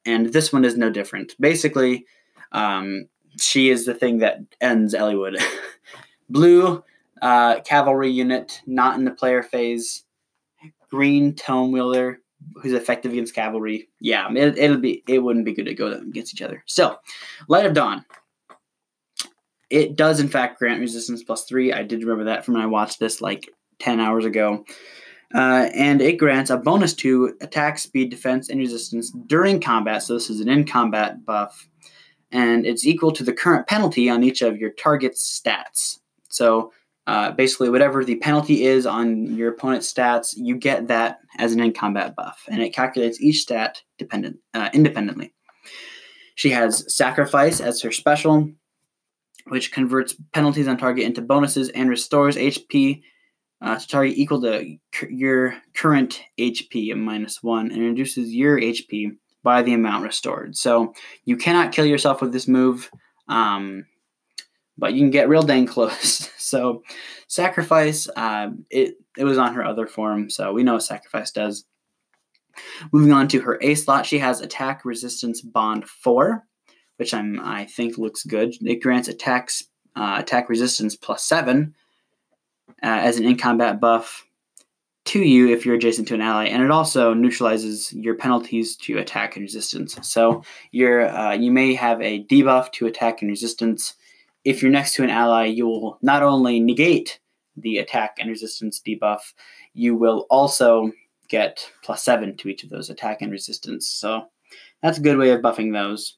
and 0.05 0.33
this 0.33 0.53
one 0.53 0.65
is 0.65 0.77
no 0.77 0.91
different. 0.91 1.35
Basically, 1.41 2.07
um, 2.53 3.09
she 3.41 3.71
is 3.71 3.85
the 3.85 3.95
thing 3.95 4.19
that 4.19 4.39
ends 4.61 4.95
Eliwood. 4.95 5.43
Blue 6.31 6.83
uh, 7.23 7.61
cavalry 7.61 8.11
unit, 8.11 8.61
not 8.67 8.99
in 8.99 9.05
the 9.05 9.11
player 9.11 9.43
phase. 9.43 10.05
Green 10.91 11.35
tome 11.35 11.71
wielder, 11.71 12.21
who's 12.63 12.73
effective 12.73 13.13
against 13.13 13.35
cavalry. 13.35 13.89
Yeah, 14.01 14.31
it, 14.33 14.59
it'll 14.59 14.79
be 14.79 15.03
it 15.07 15.19
wouldn't 15.19 15.45
be 15.45 15.55
good 15.55 15.67
to 15.67 15.75
go 15.75 15.89
against 15.89 16.35
each 16.35 16.43
other. 16.43 16.63
So, 16.67 16.97
Light 17.49 17.67
of 17.67 17.75
Dawn. 17.75 18.05
It 19.71 19.97
does 19.97 20.19
in 20.19 20.29
fact 20.29 20.59
grant 20.59 20.81
resistance 20.81 21.23
plus 21.23 21.45
three. 21.45 21.75
I 21.75 21.83
did 21.83 22.03
remember 22.03 22.25
that 22.25 22.45
from 22.45 22.55
when 22.55 22.63
I 22.63 22.67
watched 22.67 22.99
this 22.99 23.21
like 23.21 23.51
ten 23.79 24.01
hours 24.01 24.25
ago. 24.25 24.65
Uh, 25.35 25.69
and 25.75 26.01
it 26.01 26.19
grants 26.19 26.51
a 26.51 26.57
bonus 26.57 26.95
to 26.95 27.35
attack, 27.43 27.79
speed, 27.79 28.09
defense, 28.09 28.49
and 28.49 28.59
resistance 28.59 29.11
during 29.27 29.61
combat. 29.61 30.03
So 30.03 30.15
this 30.15 30.31
is 30.31 30.41
an 30.41 30.49
in 30.49 30.65
combat 30.65 31.25
buff, 31.25 31.69
and 32.33 32.65
it's 32.65 32.87
equal 32.87 33.13
to 33.13 33.23
the 33.23 33.35
current 33.35 33.67
penalty 33.67 34.09
on 34.09 34.23
each 34.23 34.41
of 34.41 34.57
your 34.57 34.71
target's 34.71 35.41
stats. 35.41 35.99
So 36.31 36.73
uh, 37.07 37.33
basically, 37.33 37.69
whatever 37.69 38.05
the 38.05 38.17
penalty 38.17 38.65
is 38.65 38.87
on 38.87 39.35
your 39.35 39.51
opponent's 39.51 39.93
stats, 39.93 40.35
you 40.37 40.57
get 40.57 40.89
that 40.89 41.19
as 41.39 41.53
an 41.53 41.61
in 41.61 41.73
combat 41.73 42.17
buff, 42.17 42.45
and 42.49 42.63
it 42.63 42.75
calculates 42.75 43.21
each 43.21 43.41
stat 43.41 43.83
dependent 43.99 44.39
uh, 44.55 44.71
independently. 44.73 45.35
She 46.37 46.51
has 46.51 46.95
Sacrifice 46.95 47.61
as 47.61 47.83
her 47.83 47.93
special, 47.93 48.51
which 49.49 49.73
converts 49.73 50.15
penalties 50.33 50.69
on 50.69 50.77
target 50.79 51.05
into 51.05 51.21
bonuses 51.21 51.69
and 51.71 51.91
restores 51.91 52.37
HP 52.37 53.03
uh, 53.61 53.79
to 53.79 53.89
target 53.89 54.17
equal 54.17 54.41
to 54.43 54.77
your 55.11 55.55
current 55.75 56.23
HP 56.39 56.97
minus 56.97 57.43
one, 57.43 57.71
and 57.71 57.83
reduces 57.83 58.33
your 58.33 58.61
HP 58.61 59.17
by 59.43 59.63
the 59.63 59.75
amount 59.75 60.05
restored. 60.05 60.57
So 60.57 60.95
you 61.25 61.37
cannot 61.37 61.73
kill 61.73 61.87
yourself 61.87 62.21
with 62.21 62.33
this 62.33 62.49
move. 62.49 62.91
Um, 63.29 63.87
but 64.79 64.95
you 64.95 65.01
can 65.01 65.11
get 65.11 65.29
real 65.29 65.43
dang 65.43 65.67
close. 65.75 66.31
so, 66.39 66.83
sacrifice, 67.27 68.09
uh, 68.17 68.51
it, 68.71 68.95
it 69.19 69.25
was 69.25 69.37
on 69.37 69.55
her 69.55 69.65
other 69.65 69.87
form, 69.87 70.31
so 70.31 70.53
we 70.53 70.63
know 70.63 70.75
what 70.75 70.85
sacrifice 70.85 71.31
does. 71.31 71.65
Moving 72.93 73.13
on 73.13 73.29
to 73.29 73.41
her 73.41 73.59
A 73.61 73.75
slot, 73.75 74.07
she 74.07 74.19
has 74.19 74.41
attack 74.41 74.85
resistance 74.85 75.43
bond 75.43 75.89
4, 75.89 76.45
which 76.97 77.13
I'm, 77.13 77.39
I 77.41 77.67
think 77.67 77.99
looks 77.99 78.25
good. 78.25 78.55
It 78.63 78.83
grants 78.83 79.09
attacks, 79.09 79.65
uh, 79.95 80.17
attack 80.19 80.49
resistance 80.49 80.97
plus 80.97 81.25
7 81.25 81.75
uh, 82.83 83.01
as 83.03 83.19
an 83.19 83.25
in 83.25 83.37
combat 83.37 83.81
buff 83.81 84.25
to 85.07 85.21
you 85.21 85.49
if 85.49 85.65
you're 85.65 85.77
adjacent 85.77 86.07
to 86.09 86.15
an 86.15 86.21
ally, 86.21 86.47
and 86.47 86.63
it 86.63 86.71
also 86.71 87.15
neutralizes 87.15 87.93
your 87.95 88.15
penalties 88.15 88.77
to 88.77 88.99
attack 88.99 89.37
and 89.37 89.43
resistance. 89.43 89.97
So 90.03 90.43
you're, 90.71 91.09
uh, 91.09 91.33
you 91.33 91.51
may 91.51 91.75
have 91.75 92.01
a 92.03 92.25
debuff 92.25 92.73
to 92.73 92.87
attack 92.87 93.23
and 93.23 93.31
resistance 93.31 93.95
if 94.45 94.63
you're 94.63 94.71
next 94.71 94.95
to 94.95 95.03
an 95.03 95.11
ally, 95.11 95.45
you 95.45 95.67
will 95.67 95.99
not 96.01 96.23
only 96.23 96.61
negate 96.61 97.21
the 97.57 97.79
attack 97.79 98.17
and 98.19 98.31
resistance 98.31 98.81
debuff, 98.81 99.35
you 99.75 99.95
will 99.95 100.27
also 100.31 100.91
get 101.29 101.71
plus 101.83 102.03
seven 102.03 102.37
to 102.39 102.49
each 102.49 102.65
of 102.65 102.71
those 102.71 102.89
attack 102.89 103.21
and 103.21 103.31
resistance. 103.31 103.87
So 103.87 104.27
that's 104.83 104.97
a 104.97 105.03
good 105.03 105.19
way 105.19 105.31
of 105.31 105.43
buffing 105.43 105.73
those. 105.73 106.17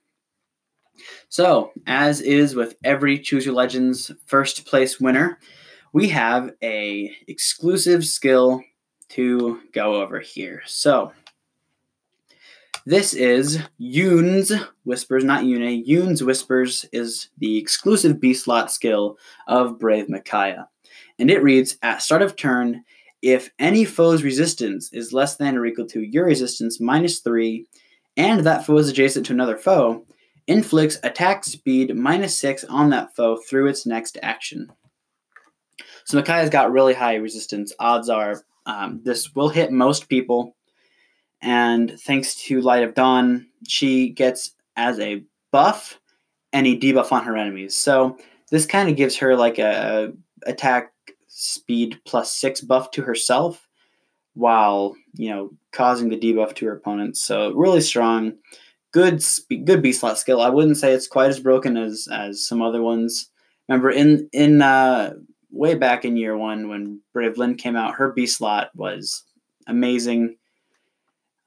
So, 1.28 1.72
as 1.86 2.20
is 2.20 2.54
with 2.54 2.76
every 2.84 3.18
Choose 3.18 3.46
Your 3.46 3.54
Legends 3.54 4.12
first 4.26 4.66
place 4.66 5.00
winner, 5.00 5.40
we 5.92 6.08
have 6.08 6.52
a 6.62 7.14
exclusive 7.26 8.04
skill 8.04 8.62
to 9.10 9.60
go 9.72 10.00
over 10.00 10.20
here. 10.20 10.62
So, 10.66 11.12
this 12.86 13.12
is 13.12 13.58
Yoon's 13.80 14.52
Whispers, 14.84 15.24
not 15.24 15.44
Yune. 15.44 15.86
Yoon's 15.86 16.22
Whispers 16.22 16.86
is 16.92 17.28
the 17.38 17.58
exclusive 17.58 18.20
B 18.20 18.32
slot 18.32 18.72
skill 18.72 19.18
of 19.46 19.78
Brave 19.78 20.08
Micaiah. 20.08 20.68
And 21.18 21.30
it 21.30 21.42
reads 21.42 21.76
At 21.82 22.02
start 22.02 22.22
of 22.22 22.36
turn, 22.36 22.84
if 23.20 23.50
any 23.58 23.84
foe's 23.84 24.22
resistance 24.22 24.90
is 24.92 25.12
less 25.12 25.36
than 25.36 25.58
or 25.58 25.66
equal 25.66 25.86
to 25.88 26.00
your 26.00 26.24
resistance 26.24 26.80
minus 26.80 27.20
3, 27.20 27.66
and 28.16 28.44
that 28.44 28.64
foe 28.64 28.78
is 28.78 28.88
adjacent 28.88 29.26
to 29.26 29.34
another 29.34 29.58
foe, 29.58 30.06
inflicts 30.46 30.98
attack 31.02 31.44
speed 31.44 31.94
minus 31.94 32.36
6 32.38 32.64
on 32.64 32.90
that 32.90 33.14
foe 33.14 33.36
through 33.36 33.66
its 33.66 33.84
next 33.84 34.16
action. 34.22 34.72
So 36.10 36.18
Micaiah's 36.18 36.50
got 36.50 36.72
really 36.72 36.94
high 36.94 37.14
resistance. 37.14 37.72
Odds 37.78 38.08
are 38.08 38.42
um, 38.66 39.00
this 39.04 39.34
will 39.34 39.48
hit 39.48 39.72
most 39.72 40.08
people 40.08 40.56
and 41.42 41.98
thanks 42.00 42.34
to 42.34 42.60
Light 42.60 42.82
of 42.82 42.94
Dawn, 42.94 43.46
she 43.66 44.10
gets 44.10 44.52
as 44.76 44.98
a 44.98 45.24
buff 45.52 45.98
any 46.52 46.78
debuff 46.78 47.12
on 47.12 47.24
her 47.24 47.36
enemies. 47.36 47.76
So 47.76 48.18
this 48.50 48.66
kind 48.66 48.88
of 48.88 48.96
gives 48.96 49.16
her 49.16 49.36
like 49.36 49.58
a, 49.58 50.12
a 50.46 50.50
attack 50.50 50.92
speed 51.28 52.00
plus 52.04 52.34
six 52.34 52.60
buff 52.60 52.90
to 52.92 53.02
herself, 53.02 53.68
while 54.34 54.96
you 55.14 55.30
know 55.30 55.50
causing 55.72 56.08
the 56.08 56.18
debuff 56.18 56.54
to 56.56 56.66
her 56.66 56.72
opponents. 56.76 57.22
So 57.22 57.52
really 57.52 57.80
strong, 57.80 58.32
good 58.92 59.22
spe- 59.22 59.64
good 59.64 59.82
B 59.82 59.92
slot 59.92 60.18
skill. 60.18 60.40
I 60.40 60.50
wouldn't 60.50 60.76
say 60.76 60.92
it's 60.92 61.08
quite 61.08 61.30
as 61.30 61.40
broken 61.40 61.76
as 61.76 62.08
as 62.12 62.44
some 62.44 62.60
other 62.60 62.82
ones. 62.82 63.30
Remember 63.68 63.90
in 63.90 64.28
in 64.32 64.60
uh, 64.60 65.14
way 65.52 65.74
back 65.74 66.04
in 66.04 66.16
year 66.16 66.36
one 66.36 66.68
when 66.68 67.00
Brave 67.12 67.38
Lyn 67.38 67.56
came 67.56 67.76
out, 67.76 67.94
her 67.94 68.12
B 68.12 68.26
slot 68.26 68.70
was 68.74 69.24
amazing 69.66 70.36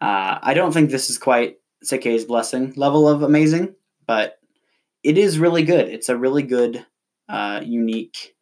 uh, 0.04 0.38
I 0.42 0.54
don't 0.54 0.74
think 0.74 0.90
this 0.90 1.10
is 1.10 1.18
quite 1.18 1.60
Sacae's 1.82 2.26
blessing 2.26 2.74
level 2.76 3.08
of 3.08 3.24
amazing, 3.24 3.74
but 4.06 4.38
it 5.02 5.18
is 5.18 5.40
really 5.40 5.64
good. 5.64 5.88
It's 5.88 6.10
a 6.10 6.18
really 6.18 6.44
good, 6.44 6.86
uh, 7.30 7.62
unique. 7.64 8.36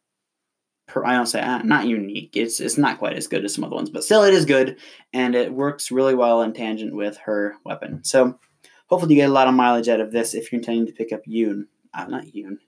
Per, 0.88 1.04
I 1.04 1.12
don't 1.12 1.26
say 1.26 1.40
uh, 1.40 1.62
not 1.62 1.86
unique. 1.86 2.36
It's 2.36 2.58
it's 2.58 2.76
not 2.76 2.98
quite 2.98 3.16
as 3.16 3.28
good 3.28 3.44
as 3.44 3.54
some 3.54 3.62
other 3.62 3.76
ones, 3.76 3.90
but 3.90 4.02
still 4.02 4.24
it 4.24 4.34
is 4.34 4.44
good, 4.44 4.76
and 5.12 5.36
it 5.36 5.52
works 5.52 5.92
really 5.92 6.16
well 6.16 6.42
in 6.42 6.52
tangent 6.52 6.96
with 6.96 7.16
her 7.18 7.54
weapon. 7.64 8.02
So 8.02 8.40
hopefully 8.88 9.14
you 9.14 9.20
get 9.20 9.30
a 9.30 9.32
lot 9.32 9.46
of 9.46 9.54
mileage 9.54 9.88
out 9.88 10.00
of 10.00 10.10
this 10.10 10.34
if 10.34 10.50
you're 10.50 10.58
intending 10.58 10.86
to 10.86 10.92
pick 10.92 11.12
up 11.12 11.20
Yoon. 11.28 11.66
Uh, 11.94 12.06
not 12.06 12.24
Yoon. 12.24 12.58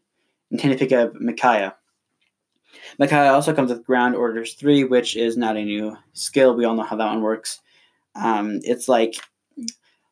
Intending 0.52 0.78
to 0.78 0.84
pick 0.84 0.92
up 0.92 1.14
Micaiah. 1.16 1.74
Micaiah 2.99 3.33
also 3.33 3.54
comes 3.54 3.71
with 3.71 3.85
Ground 3.85 4.14
Orders 4.14 4.54
3, 4.54 4.85
which 4.85 5.16
is 5.16 5.37
not 5.37 5.57
a 5.57 5.64
new 5.64 5.97
skill. 6.12 6.54
We 6.54 6.64
all 6.64 6.75
know 6.75 6.83
how 6.83 6.97
that 6.97 7.07
one 7.07 7.23
works. 7.23 7.61
Um, 8.14 8.61
it's 8.62 8.88
like 8.88 9.16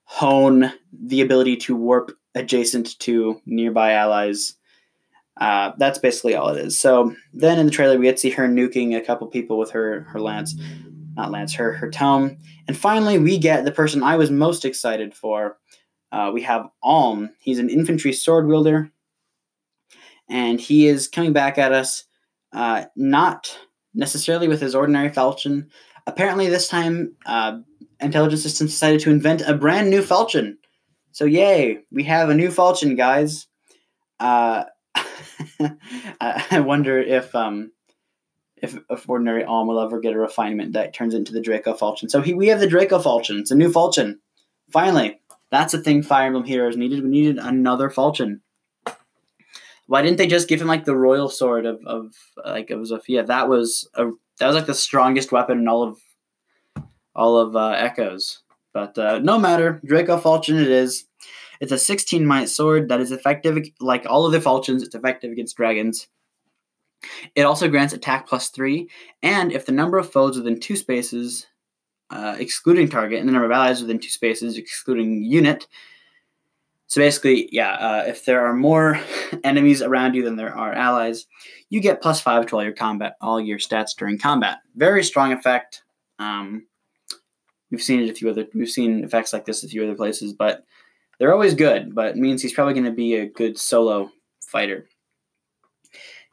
hone 0.04 0.72
the 0.92 1.20
ability 1.20 1.56
to 1.56 1.76
warp 1.76 2.12
adjacent 2.34 2.98
to 3.00 3.40
nearby 3.46 3.92
allies. 3.92 4.54
Uh, 5.40 5.72
that's 5.78 5.98
basically 5.98 6.34
all 6.34 6.50
it 6.50 6.58
is. 6.58 6.78
So 6.78 7.14
then 7.32 7.58
in 7.58 7.66
the 7.66 7.72
trailer, 7.72 7.98
we 7.98 8.04
get 8.04 8.16
to 8.16 8.20
see 8.20 8.30
her 8.30 8.48
nuking 8.48 8.96
a 8.96 9.00
couple 9.00 9.26
people 9.28 9.58
with 9.58 9.70
her 9.70 10.02
her 10.02 10.20
lance, 10.20 10.54
not 11.16 11.30
lance, 11.30 11.54
her 11.54 11.72
her 11.72 11.90
tome, 11.90 12.36
and 12.68 12.76
finally 12.76 13.18
we 13.18 13.38
get 13.38 13.64
the 13.64 13.72
person 13.72 14.02
I 14.02 14.16
was 14.16 14.30
most 14.30 14.64
excited 14.64 15.14
for. 15.14 15.58
Uh, 16.10 16.30
we 16.32 16.42
have 16.42 16.68
Alm. 16.82 17.30
He's 17.38 17.58
an 17.58 17.70
infantry 17.70 18.12
sword 18.12 18.46
wielder, 18.46 18.90
and 20.28 20.60
he 20.60 20.86
is 20.86 21.08
coming 21.08 21.32
back 21.32 21.56
at 21.56 21.72
us, 21.72 22.04
uh, 22.52 22.84
not 22.96 23.58
necessarily 23.94 24.48
with 24.48 24.60
his 24.60 24.74
ordinary 24.74 25.10
falchion. 25.10 25.68
Apparently, 26.06 26.48
this 26.48 26.68
time 26.68 27.14
uh, 27.26 27.58
Intelligent 28.00 28.40
Systems 28.40 28.70
decided 28.70 29.00
to 29.00 29.10
invent 29.10 29.42
a 29.42 29.54
brand 29.54 29.90
new 29.90 30.02
falchion. 30.02 30.56
So 31.12 31.24
yay, 31.24 31.80
we 31.90 32.04
have 32.04 32.30
a 32.30 32.34
new 32.34 32.48
falchion, 32.48 32.96
guys. 32.96 33.46
Uh, 34.18 34.64
I 36.20 36.60
wonder 36.60 36.98
if 36.98 37.34
um, 37.34 37.72
if, 38.62 38.78
if 38.88 39.08
ordinary 39.08 39.44
Alm 39.44 39.66
will 39.66 39.80
ever 39.80 40.00
get 40.00 40.14
a 40.14 40.18
refinement 40.18 40.72
that 40.72 40.94
turns 40.94 41.14
into 41.14 41.32
the 41.32 41.40
Draco 41.40 41.74
Falchion. 41.74 42.08
So 42.08 42.22
he, 42.22 42.32
we 42.32 42.48
have 42.48 42.60
the 42.60 42.68
Draco 42.68 42.98
Falchion. 42.98 43.40
It's 43.40 43.50
a 43.50 43.56
new 43.56 43.70
Falchion. 43.70 44.20
Finally, 44.72 45.20
that's 45.50 45.72
the 45.72 45.82
thing 45.82 46.02
Fire 46.02 46.26
Emblem 46.26 46.44
Heroes 46.44 46.76
needed. 46.76 47.02
We 47.02 47.10
needed 47.10 47.38
another 47.38 47.90
Falchion. 47.90 48.40
Why 49.92 50.00
didn't 50.00 50.16
they 50.16 50.26
just 50.26 50.48
give 50.48 50.58
him 50.58 50.68
like 50.68 50.86
the 50.86 50.96
royal 50.96 51.28
sword 51.28 51.66
of, 51.66 51.78
of 51.84 52.14
like 52.46 52.70
of 52.70 52.80
Zofia? 52.80 53.26
That 53.26 53.50
was 53.50 53.86
a 53.92 54.06
that 54.38 54.46
was 54.46 54.56
like 54.56 54.64
the 54.64 54.72
strongest 54.72 55.32
weapon 55.32 55.58
in 55.58 55.68
all 55.68 55.82
of 55.82 55.98
all 57.14 57.36
of 57.36 57.54
uh, 57.54 57.72
Echoes. 57.72 58.40
But 58.72 58.96
uh, 58.96 59.18
no 59.18 59.38
matter, 59.38 59.82
Draco 59.84 60.18
Falchion 60.18 60.58
it 60.58 60.68
is. 60.68 61.04
It's 61.60 61.72
a 61.72 61.78
16 61.78 62.24
might 62.24 62.48
sword 62.48 62.88
that 62.88 63.00
is 63.00 63.12
effective 63.12 63.58
like 63.80 64.06
all 64.08 64.24
of 64.24 64.32
the 64.32 64.40
Falchions. 64.40 64.82
It's 64.82 64.94
effective 64.94 65.30
against 65.30 65.58
dragons. 65.58 66.08
It 67.34 67.42
also 67.42 67.68
grants 67.68 67.92
attack 67.92 68.26
plus 68.26 68.48
three, 68.48 68.88
and 69.22 69.52
if 69.52 69.66
the 69.66 69.72
number 69.72 69.98
of 69.98 70.10
foes 70.10 70.38
within 70.38 70.58
two 70.58 70.76
spaces, 70.76 71.48
uh, 72.08 72.36
excluding 72.38 72.88
target, 72.88 73.20
and 73.20 73.28
the 73.28 73.32
number 73.32 73.44
of 73.44 73.52
allies 73.52 73.82
within 73.82 73.98
two 73.98 74.08
spaces, 74.08 74.56
excluding 74.56 75.22
unit. 75.22 75.66
So 76.92 77.00
basically, 77.00 77.48
yeah, 77.50 77.72
uh, 77.76 78.04
if 78.06 78.26
there 78.26 78.44
are 78.44 78.52
more 78.52 79.00
enemies 79.44 79.80
around 79.80 80.14
you 80.14 80.22
than 80.22 80.36
there 80.36 80.54
are 80.54 80.74
allies, 80.74 81.26
you 81.70 81.80
get 81.80 82.02
plus 82.02 82.20
five 82.20 82.44
to 82.44 82.56
all 82.56 82.62
your 82.62 82.74
combat, 82.74 83.14
all 83.22 83.40
your 83.40 83.58
stats 83.58 83.96
during 83.96 84.18
combat. 84.18 84.58
Very 84.76 85.02
strong 85.02 85.32
effect. 85.32 85.84
Um, 86.18 86.66
we've 87.70 87.80
seen 87.80 88.00
it 88.00 88.10
a 88.10 88.14
few 88.14 88.28
other, 88.28 88.44
we've 88.52 88.68
seen 88.68 89.04
effects 89.04 89.32
like 89.32 89.46
this 89.46 89.64
a 89.64 89.68
few 89.68 89.82
other 89.82 89.94
places, 89.94 90.34
but 90.34 90.66
they're 91.18 91.32
always 91.32 91.54
good. 91.54 91.94
But 91.94 92.08
it 92.08 92.16
means 92.16 92.42
he's 92.42 92.52
probably 92.52 92.74
going 92.74 92.84
to 92.84 92.92
be 92.92 93.14
a 93.14 93.26
good 93.26 93.56
solo 93.56 94.10
fighter. 94.42 94.86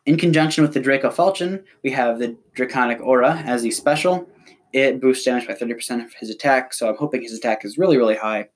In 0.06 0.18
conjunction 0.18 0.62
with 0.62 0.74
the 0.74 0.82
Draco 0.82 1.10
Falchion, 1.10 1.64
we 1.86 1.92
have 1.92 2.20
the 2.20 2.36
Draconic 2.54 3.00
Aura 3.00 3.42
as 3.46 3.62
the 3.62 3.72
special. 3.72 4.28
It 4.74 5.00
boosts 5.00 5.24
damage 5.24 5.48
by 5.48 5.54
30% 5.54 6.04
of 6.04 6.14
his 6.16 6.30
attack, 6.30 6.74
so 6.74 6.90
I'm 6.90 6.98
hoping 6.98 7.22
his 7.22 7.32
attack 7.34 7.64
is 7.64 7.78
really, 7.78 7.96
really 7.96 8.18
high. 8.18 8.50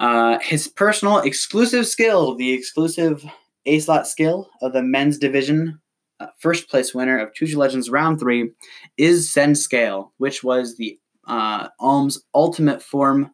Uh, 0.00 0.38
his 0.40 0.66
personal 0.66 1.18
exclusive 1.18 1.86
skill, 1.86 2.34
the 2.34 2.52
exclusive 2.52 3.22
A 3.66 3.78
slot 3.80 4.08
skill 4.08 4.48
of 4.62 4.72
the 4.72 4.82
men's 4.82 5.18
division, 5.18 5.78
uh, 6.20 6.28
first 6.38 6.70
place 6.70 6.94
winner 6.94 7.18
of 7.18 7.34
Choose 7.34 7.50
Your 7.50 7.60
Legends 7.60 7.90
Round 7.90 8.18
3, 8.18 8.50
is 8.96 9.28
Scendscale, 9.28 10.10
which 10.16 10.42
was 10.42 10.76
the 10.76 10.98
uh, 11.26 11.68
Alm's 11.78 12.24
ultimate 12.34 12.82
form 12.82 13.30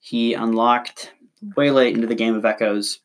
he 0.00 0.34
unlocked 0.34 1.12
way 1.56 1.70
late 1.70 1.94
into 1.94 2.06
the 2.06 2.14
game 2.14 2.34
of 2.34 2.44
Echoes. 2.44 3.00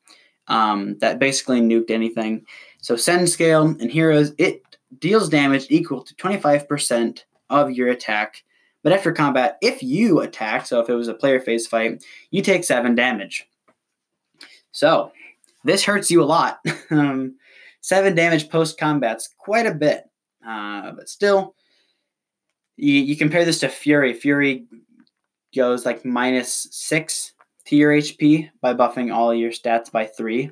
Um, 0.48 0.98
that 1.00 1.20
basically 1.20 1.62
nuked 1.62 1.92
anything. 1.92 2.46
So 2.82 2.96
Scendscale 2.96 3.80
in 3.80 3.90
heroes, 3.90 4.34
it 4.38 4.62
deals 4.98 5.30
damage 5.30 5.68
equal 5.70 6.02
to 6.04 6.16
25% 6.16 7.24
of 7.50 7.72
your 7.72 7.90
attack. 7.90 8.44
But 8.84 8.94
after 8.94 9.12
combat, 9.12 9.58
if 9.62 9.84
you 9.84 10.22
attack, 10.22 10.66
so 10.66 10.80
if 10.80 10.90
it 10.90 10.96
was 10.96 11.08
a 11.08 11.14
player 11.14 11.40
phase 11.40 11.68
fight, 11.68 12.04
you 12.32 12.42
take 12.42 12.64
7 12.64 12.96
damage. 12.96 13.46
So 14.72 15.12
this 15.64 15.84
hurts 15.84 16.10
you 16.10 16.24
a 16.24 16.26
lot. 16.26 16.60
um, 16.92 17.36
7 17.82 18.16
damage 18.16 18.50
post 18.50 18.78
combat's 18.78 19.30
quite 19.38 19.66
a 19.66 19.74
bit. 19.74 20.06
Uh, 20.48 20.92
but 20.92 21.10
still, 21.10 21.56
you, 22.78 22.94
you 22.94 23.18
compare 23.18 23.44
this 23.44 23.60
to 23.60 23.70
Fury. 23.70 24.14
Fury 24.14 24.66
goes 25.56 25.86
like 25.86 26.06
minus 26.06 26.68
6 26.72 27.34
to 27.66 27.76
your 27.76 27.92
HP 27.92 28.50
by 28.62 28.74
buffing 28.74 29.14
all 29.14 29.34
your 29.34 29.52
stats 29.52 29.92
by 29.92 30.06
3. 30.06 30.52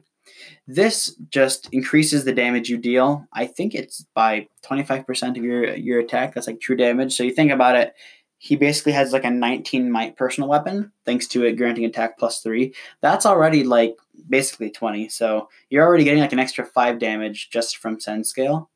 This 0.67 1.15
just 1.29 1.69
increases 1.73 2.25
the 2.25 2.33
damage 2.33 2.69
you 2.69 2.77
deal. 2.77 3.25
I 3.33 3.45
think 3.45 3.73
it's 3.73 4.05
by 4.13 4.47
25% 4.65 5.37
of 5.37 5.43
your 5.43 5.73
your 5.75 5.99
attack. 5.99 6.33
That's 6.33 6.47
like 6.47 6.59
true 6.59 6.75
damage. 6.75 7.15
So 7.15 7.23
you 7.23 7.31
think 7.31 7.51
about 7.51 7.75
it, 7.75 7.93
he 8.39 8.55
basically 8.55 8.91
has 8.91 9.13
like 9.13 9.23
a 9.23 9.29
19 9.29 9.91
might 9.91 10.15
personal 10.15 10.49
weapon, 10.49 10.91
thanks 11.05 11.27
to 11.27 11.43
it 11.43 11.53
granting 11.53 11.85
attack 11.85 12.17
plus 12.19 12.41
three. 12.41 12.73
That's 13.01 13.25
already 13.25 13.63
like 13.63 13.97
basically 14.29 14.69
20. 14.69 15.09
So 15.09 15.49
you're 15.69 15.85
already 15.85 16.03
getting 16.03 16.21
like 16.21 16.33
an 16.33 16.39
extra 16.39 16.65
five 16.65 16.99
damage 16.99 17.49
just 17.49 17.77
from 17.77 17.97
Scendscale. 17.97 18.67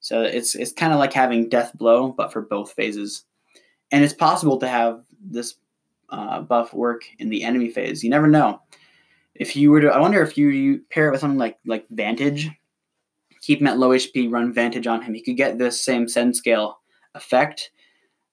So 0.00 0.22
it's 0.22 0.54
it's 0.54 0.72
kind 0.72 0.92
of 0.92 0.98
like 0.98 1.12
having 1.12 1.48
death 1.48 1.72
blow, 1.74 2.12
but 2.12 2.32
for 2.32 2.40
both 2.40 2.72
phases. 2.72 3.24
And 3.92 4.02
it's 4.02 4.14
possible 4.14 4.56
to 4.58 4.68
have 4.68 5.02
this 5.22 5.56
uh, 6.08 6.40
buff 6.40 6.72
work 6.72 7.02
in 7.18 7.28
the 7.28 7.42
enemy 7.42 7.68
phase. 7.68 8.02
You 8.02 8.10
never 8.10 8.26
know 8.26 8.60
if 9.34 9.56
you 9.56 9.70
were 9.70 9.80
to, 9.80 9.88
I 9.88 9.98
wonder 9.98 10.22
if 10.22 10.36
you, 10.36 10.48
you 10.48 10.82
pair 10.90 11.08
it 11.08 11.12
with 11.12 11.20
something 11.20 11.38
like 11.38 11.58
like 11.64 11.86
Vantage, 11.90 12.50
keep 13.40 13.60
him 13.60 13.66
at 13.66 13.78
low 13.78 13.90
HP, 13.90 14.30
run 14.30 14.52
Vantage 14.52 14.86
on 14.86 15.02
him, 15.02 15.14
he 15.14 15.22
could 15.22 15.36
get 15.36 15.58
this 15.58 15.80
same 15.80 16.06
Scendscale 16.06 16.74
effect. 17.14 17.70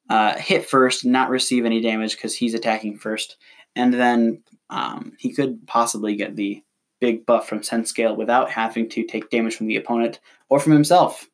Uh, 0.09 0.37
hit 0.37 0.65
first, 0.65 1.05
not 1.05 1.29
receive 1.29 1.65
any 1.65 1.81
damage 1.81 2.15
because 2.15 2.33
he's 2.33 2.53
attacking 2.53 2.97
first, 2.97 3.37
and 3.75 3.93
then 3.93 4.41
um, 4.69 5.13
he 5.19 5.33
could 5.33 5.65
possibly 5.67 6.15
get 6.15 6.35
the 6.35 6.63
big 6.99 7.25
buff 7.25 7.47
from 7.47 7.59
Scendscale 7.59 8.15
without 8.15 8.49
having 8.49 8.89
to 8.89 9.03
take 9.03 9.29
damage 9.29 9.55
from 9.55 9.67
the 9.67 9.75
opponent 9.75 10.19
or 10.49 10.59
from 10.59 10.73
himself. 10.73 11.27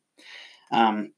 Um, 0.72 1.12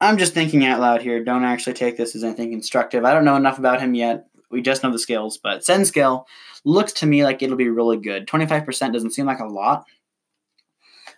I'm 0.00 0.18
just 0.18 0.34
thinking 0.34 0.64
out 0.64 0.80
loud 0.80 1.02
here. 1.02 1.24
Don't 1.24 1.44
actually 1.44 1.72
take 1.72 1.96
this 1.96 2.14
as 2.14 2.24
anything 2.24 2.50
constructive. 2.50 3.04
I 3.04 3.12
don't 3.12 3.24
know 3.24 3.36
enough 3.36 3.58
about 3.58 3.80
him 3.80 3.94
yet. 3.94 4.26
We 4.50 4.62
just 4.62 4.82
know 4.82 4.92
the 4.92 4.98
skills, 4.98 5.38
but 5.38 5.62
Scendscale 5.62 6.24
looks 6.64 6.92
to 6.94 7.06
me 7.06 7.24
like 7.24 7.42
it'll 7.42 7.56
be 7.56 7.68
really 7.68 7.96
good. 7.96 8.26
25% 8.26 8.92
doesn't 8.92 9.12
seem 9.12 9.26
like 9.26 9.40
a 9.40 9.46
lot, 9.46 9.84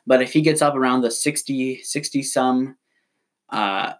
but 0.06 0.22
if 0.22 0.32
he 0.32 0.40
gets 0.40 0.62
up 0.62 0.74
around 0.74 1.02
the 1.02 1.10
60, 1.10 1.82
60 1.82 2.22
some, 2.22 2.76
uh, 3.50 3.92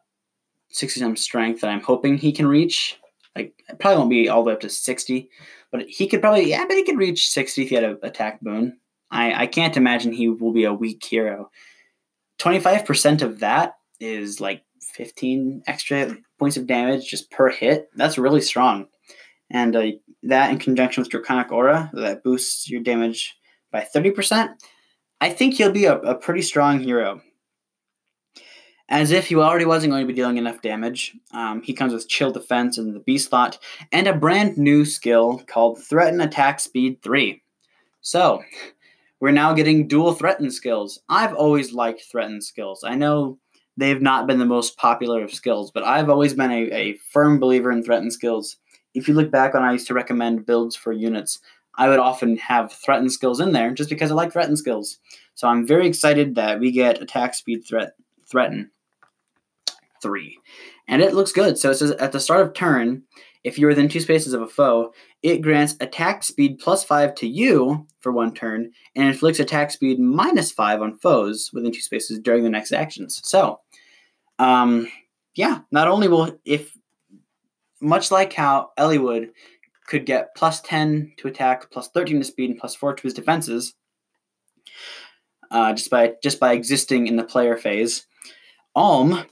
60 0.71 1.01
some 1.01 1.17
strength 1.17 1.61
that 1.61 1.71
I'm 1.71 1.81
hoping 1.81 2.17
he 2.17 2.33
can 2.33 2.47
reach, 2.47 2.99
like 3.37 3.55
it 3.69 3.79
probably 3.79 3.99
won't 3.99 4.11
be 4.11 4.29
all 4.29 4.43
the 4.43 4.49
way 4.49 4.55
up 4.55 4.61
to 4.61 4.69
60, 4.69 5.29
but 5.71 5.89
he 5.89 6.07
could 6.07 6.21
probably, 6.21 6.49
yeah, 6.49 6.65
but 6.67 6.77
he 6.77 6.85
could 6.85 6.99
reach 6.99 7.31
60 7.31 7.63
if 7.63 7.69
he 7.69 7.75
had 7.75 7.85
an 7.85 7.99
attack 8.03 8.41
boon. 8.41 8.79
I, 9.11 9.43
I 9.43 9.47
can't 9.47 9.77
imagine 9.77 10.13
he 10.13 10.29
will 10.29 10.53
be 10.53 10.65
a 10.65 10.73
weak 10.73 11.05
hero. 11.05 11.51
25% 12.41 13.23
of 13.23 13.41
that 13.41 13.75
is 14.01 14.41
like 14.41 14.63
15 14.81 15.63
extra 15.67 16.17
points 16.39 16.57
of 16.57 16.67
damage 16.67 17.09
just 17.09 17.31
per 17.31 17.51
hit. 17.51 17.89
That's 17.97 18.19
really 18.19 18.41
strong 18.41 18.87
and 19.51 19.75
uh, 19.75 19.87
that 20.25 20.51
in 20.51 20.59
conjunction 20.59 21.03
with 21.03 21.11
Draconic 21.11 21.53
Aura 21.53 21.91
that 21.95 22.23
boosts 22.23 22.69
your 22.69 22.83
damage 22.83 23.37
by 23.71 23.87
30%, 23.95 24.51
I 25.21 25.31
think 25.31 25.55
he'll 25.55 25.73
be 25.73 25.87
a, 25.87 25.99
a 25.99 26.15
pretty 26.15 26.43
strong 26.43 26.81
hero. 26.81 27.21
As 28.90 29.11
if 29.11 29.27
he 29.27 29.37
already 29.37 29.66
wasn't 29.66 29.92
going 29.92 30.03
to 30.03 30.12
be 30.12 30.16
dealing 30.16 30.38
enough 30.38 30.62
damage, 30.62 31.14
um, 31.33 31.62
he 31.62 31.74
comes 31.74 31.92
with 31.92 32.09
Chill 32.09 32.31
Defense 32.31 32.79
and 32.79 32.94
the 32.94 33.01
B 33.01 33.18
slot, 33.18 33.59
and 33.92 34.07
a 34.07 34.14
brand 34.14 34.57
new 34.57 34.85
skill 34.85 35.42
called 35.46 35.83
Threaten 35.83 36.20
Attack 36.20 36.61
Speed 36.61 37.03
3. 37.03 37.42
So, 38.01 38.42
we're 39.20 39.31
now 39.31 39.53
getting 39.53 39.88
dual 39.88 40.14
threaten 40.14 40.51
skills. 40.51 41.01
I've 41.09 41.35
always 41.35 41.72
liked 41.72 42.05
threaten 42.11 42.40
skills. 42.40 42.83
I 42.83 42.94
know 42.94 43.38
they've 43.77 44.01
not 44.01 44.27
been 44.27 44.38
the 44.38 44.46
most 44.46 44.79
popular 44.79 45.22
of 45.22 45.35
skills, 45.35 45.70
but 45.70 45.85
I've 45.85 46.09
always 46.09 46.33
been 46.33 46.51
a, 46.51 46.70
a 46.72 46.92
firm 47.12 47.38
believer 47.38 47.70
in 47.70 47.83
threaten 47.83 48.11
skills 48.11 48.57
if 48.94 49.09
you 49.09 49.14
look 49.14 49.31
back 49.31 49.55
when 49.55 49.62
I 49.62 49.72
used 49.72 49.87
to 49.88 49.94
recommend 49.94 50.46
builds 50.46 50.77
for 50.77 50.92
units, 50.92 51.38
I 51.77 51.88
would 51.88 51.98
often 51.98 52.37
have 52.38 52.72
threaten 52.72 53.09
skills 53.09 53.40
in 53.40 53.53
there 53.53 53.72
just 53.72 53.90
because 53.90 54.11
I 54.11 54.14
like 54.14 54.33
threaten 54.33 54.57
skills. 54.57 54.98
So 55.35 55.46
I'm 55.46 55.66
very 55.66 55.87
excited 55.87 56.35
that 56.35 56.59
we 56.59 56.72
get 56.72 57.01
attack 57.01 57.35
speed 57.35 57.64
threat 57.66 57.94
threaten 58.27 58.70
three. 60.03 60.39
And 60.87 61.03
it 61.03 61.15
looks 61.15 61.33
good. 61.33 61.59
So 61.59 61.71
it 61.71 61.75
says 61.75 61.93
at 61.93 62.13
the 62.13 62.21
start 62.21 62.47
of 62.47 62.55
turn, 62.55 63.03
if 63.45 63.59
you're 63.59 63.69
within 63.69 63.89
two 63.89 64.01
spaces 64.01 64.33
of 64.33 64.43
a 64.43 64.49
foe, 64.49 64.93
it 65.23 65.43
grants 65.43 65.77
attack 65.81 66.25
speed 66.25 66.59
plus 66.59 66.85
five 66.85 67.15
to 67.17 67.27
you 67.27 67.87
for 68.01 68.13
one 68.13 68.35
turn, 68.35 68.71
and 68.95 69.07
inflicts 69.07 69.41
attack 69.41 69.71
speed 69.71 69.99
minus 69.99 70.53
five 70.53 70.83
on 70.83 70.99
foes 70.99 71.51
within 71.53 71.73
two 71.73 71.81
spaces 71.81 72.19
during 72.19 72.43
the 72.43 72.51
next 72.51 72.73
actions. 72.73 73.21
So, 73.25 73.61
um, 74.39 74.89
yeah, 75.35 75.61
not 75.71 75.89
only 75.89 76.09
will 76.09 76.39
if 76.45 76.77
much 77.81 78.11
like 78.11 78.33
how 78.33 78.71
Eliwood 78.79 79.31
could 79.87 80.05
get 80.05 80.35
plus 80.35 80.61
10 80.61 81.13
to 81.19 81.29
attack, 81.29 81.71
plus 81.71 81.89
13 81.89 82.19
to 82.19 82.25
speed, 82.25 82.51
and 82.51 82.59
plus 82.59 82.75
4 82.75 82.95
to 82.95 83.03
his 83.03 83.15
defenses, 83.15 83.75
uh, 85.51 85.73
just 85.73 85.91
by 85.91 86.15
just 86.23 86.41
by 86.41 86.53
existing 86.53 87.07
in 87.07 87.17
the 87.17 87.25
player 87.25 87.57
phase. 87.57 88.07
Alm 88.75 89.25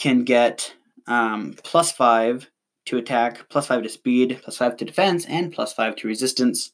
can 0.00 0.24
get 0.24 0.74
um, 1.06 1.54
plus 1.62 1.92
5 1.92 2.50
to 2.86 2.96
attack, 2.96 3.48
plus 3.50 3.66
5 3.66 3.82
to 3.82 3.88
speed, 3.90 4.40
plus 4.42 4.56
5 4.56 4.78
to 4.78 4.84
defense, 4.86 5.26
and 5.26 5.52
plus 5.52 5.74
5 5.74 5.94
to 5.96 6.08
resistance 6.08 6.72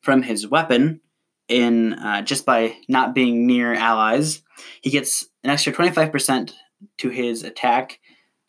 from 0.00 0.22
his 0.22 0.48
weapon 0.48 1.00
in 1.48 1.92
uh, 1.92 2.22
just 2.22 2.46
by 2.46 2.74
not 2.88 3.14
being 3.14 3.46
near 3.46 3.74
allies. 3.74 4.42
He 4.80 4.88
gets 4.88 5.28
an 5.44 5.50
extra 5.50 5.72
25% 5.72 6.52
to 6.98 7.08
his 7.10 7.42
attack 7.42 8.00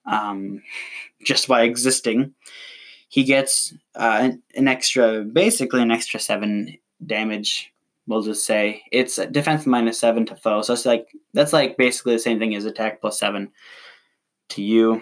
um, 0.05 0.63
just 1.21 1.49
by 1.49 1.63
existing. 1.63 2.33
He 3.09 3.25
gets 3.25 3.73
uh, 3.93 4.19
an, 4.21 4.41
an, 4.55 4.69
extra, 4.69 5.21
basically 5.21 5.81
an 5.81 5.91
extra 5.91 6.19
seven 6.19 6.77
damage 7.05 7.72
we'll 8.07 8.21
just 8.21 8.45
say 8.45 8.83
it's 8.91 9.15
defense 9.31 9.65
minus 9.65 9.99
seven 9.99 10.25
to 10.25 10.35
foe. 10.35 10.61
So 10.61 10.73
it's 10.73 10.85
like 10.85 11.09
that's 11.33 11.53
like 11.53 11.77
basically 11.77 12.13
the 12.13 12.19
same 12.19 12.39
thing 12.39 12.55
as 12.55 12.65
attack 12.65 13.01
plus 13.01 13.19
seven 13.19 13.51
to 14.49 14.61
you. 14.61 15.01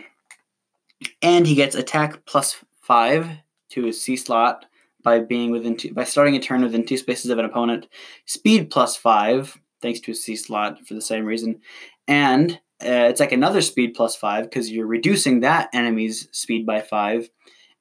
And 1.21 1.47
he 1.47 1.55
gets 1.55 1.75
attack 1.75 2.25
plus 2.25 2.57
five 2.81 3.27
to 3.69 3.85
his 3.85 4.01
C 4.01 4.15
slot 4.15 4.65
by 5.03 5.19
being 5.19 5.51
within 5.51 5.75
two, 5.75 5.93
by 5.93 6.03
starting 6.03 6.35
a 6.35 6.39
turn 6.39 6.61
within 6.61 6.85
two 6.85 6.97
spaces 6.97 7.31
of 7.31 7.39
an 7.39 7.45
opponent. 7.45 7.87
Speed 8.25 8.69
plus 8.69 8.95
five, 8.95 9.57
thanks 9.81 9.99
to 10.01 10.11
his 10.11 10.23
C 10.23 10.35
slot 10.35 10.85
for 10.87 10.93
the 10.93 11.01
same 11.01 11.25
reason. 11.25 11.59
And 12.07 12.59
uh, 12.83 13.09
it's 13.09 13.19
like 13.19 13.31
another 13.31 13.61
speed 13.61 13.93
plus 13.95 14.15
five 14.15 14.45
because 14.45 14.71
you're 14.71 14.87
reducing 14.87 15.39
that 15.39 15.69
enemy's 15.73 16.27
speed 16.31 16.65
by 16.65 16.81
five, 16.81 17.29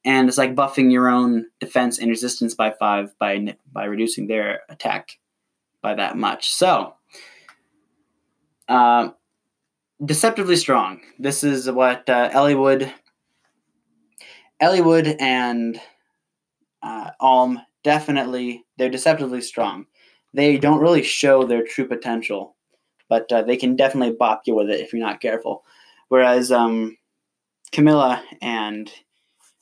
and 0.03 0.27
it's 0.27 0.37
like 0.37 0.55
buffing 0.55 0.91
your 0.91 1.09
own 1.09 1.45
defense 1.59 1.99
and 1.99 2.09
resistance 2.09 2.53
by 2.53 2.71
five 2.71 3.17
by 3.19 3.55
by 3.71 3.85
reducing 3.85 4.27
their 4.27 4.61
attack 4.69 5.17
by 5.81 5.93
that 5.95 6.17
much. 6.17 6.49
So, 6.51 6.95
uh, 8.67 9.09
deceptively 10.03 10.55
strong. 10.55 11.01
This 11.19 11.43
is 11.43 11.69
what 11.69 12.09
uh, 12.09 12.29
Eliwood, 12.31 12.91
Eliwood 14.61 15.15
and 15.19 15.79
uh, 16.81 17.11
Alm 17.19 17.61
definitely 17.83 18.65
they're 18.77 18.89
deceptively 18.89 19.41
strong. 19.41 19.85
They 20.33 20.57
don't 20.57 20.81
really 20.81 21.03
show 21.03 21.43
their 21.43 21.63
true 21.63 21.87
potential 21.87 22.55
but 23.11 23.29
uh, 23.29 23.41
they 23.41 23.57
can 23.57 23.75
definitely 23.75 24.15
bop 24.17 24.43
you 24.45 24.55
with 24.55 24.69
it 24.69 24.79
if 24.79 24.93
you're 24.93 25.05
not 25.05 25.19
careful. 25.19 25.65
Whereas 26.07 26.49
um, 26.49 26.97
Camilla 27.73 28.23
and 28.41 28.89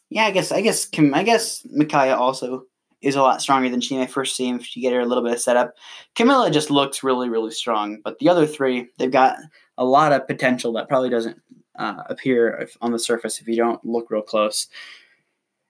yeah, 0.10 0.26
I 0.26 0.32
guess 0.32 0.52
I 0.52 0.62
guess 0.62 0.88
I 1.14 1.24
guess 1.24 1.66
Micaiah 1.72 2.18
also 2.18 2.64
is 3.02 3.16
a 3.16 3.22
lot 3.22 3.42
stronger 3.42 3.70
than 3.70 3.80
she 3.80 3.98
may 3.98 4.08
first 4.08 4.36
seem 4.36 4.58
if 4.58 4.76
you 4.76 4.82
get 4.82 4.94
her 4.94 5.00
a 5.00 5.06
little 5.06 5.24
bit 5.24 5.34
of 5.34 5.40
setup. 5.40 5.74
Camilla 6.16 6.52
just 6.52 6.72
looks 6.72 7.04
really 7.04 7.30
really 7.30 7.52
strong, 7.52 8.00
but 8.04 8.18
the 8.20 8.30
other 8.30 8.46
three 8.46 8.90
they've 8.98 9.12
got 9.12 9.38
a 9.78 9.86
lot 9.86 10.12
of 10.12 10.28
potential 10.28 10.74
that 10.74 10.90
probably 10.90 11.10
doesn't 11.10 11.40
uh, 11.78 12.04
appear 12.08 12.50
if, 12.58 12.76
on 12.82 12.92
the 12.92 13.00
surface 13.00 13.40
if 13.40 13.48
you 13.48 13.56
don't 13.56 13.84
look 13.86 14.12
real 14.12 14.22
close. 14.22 14.68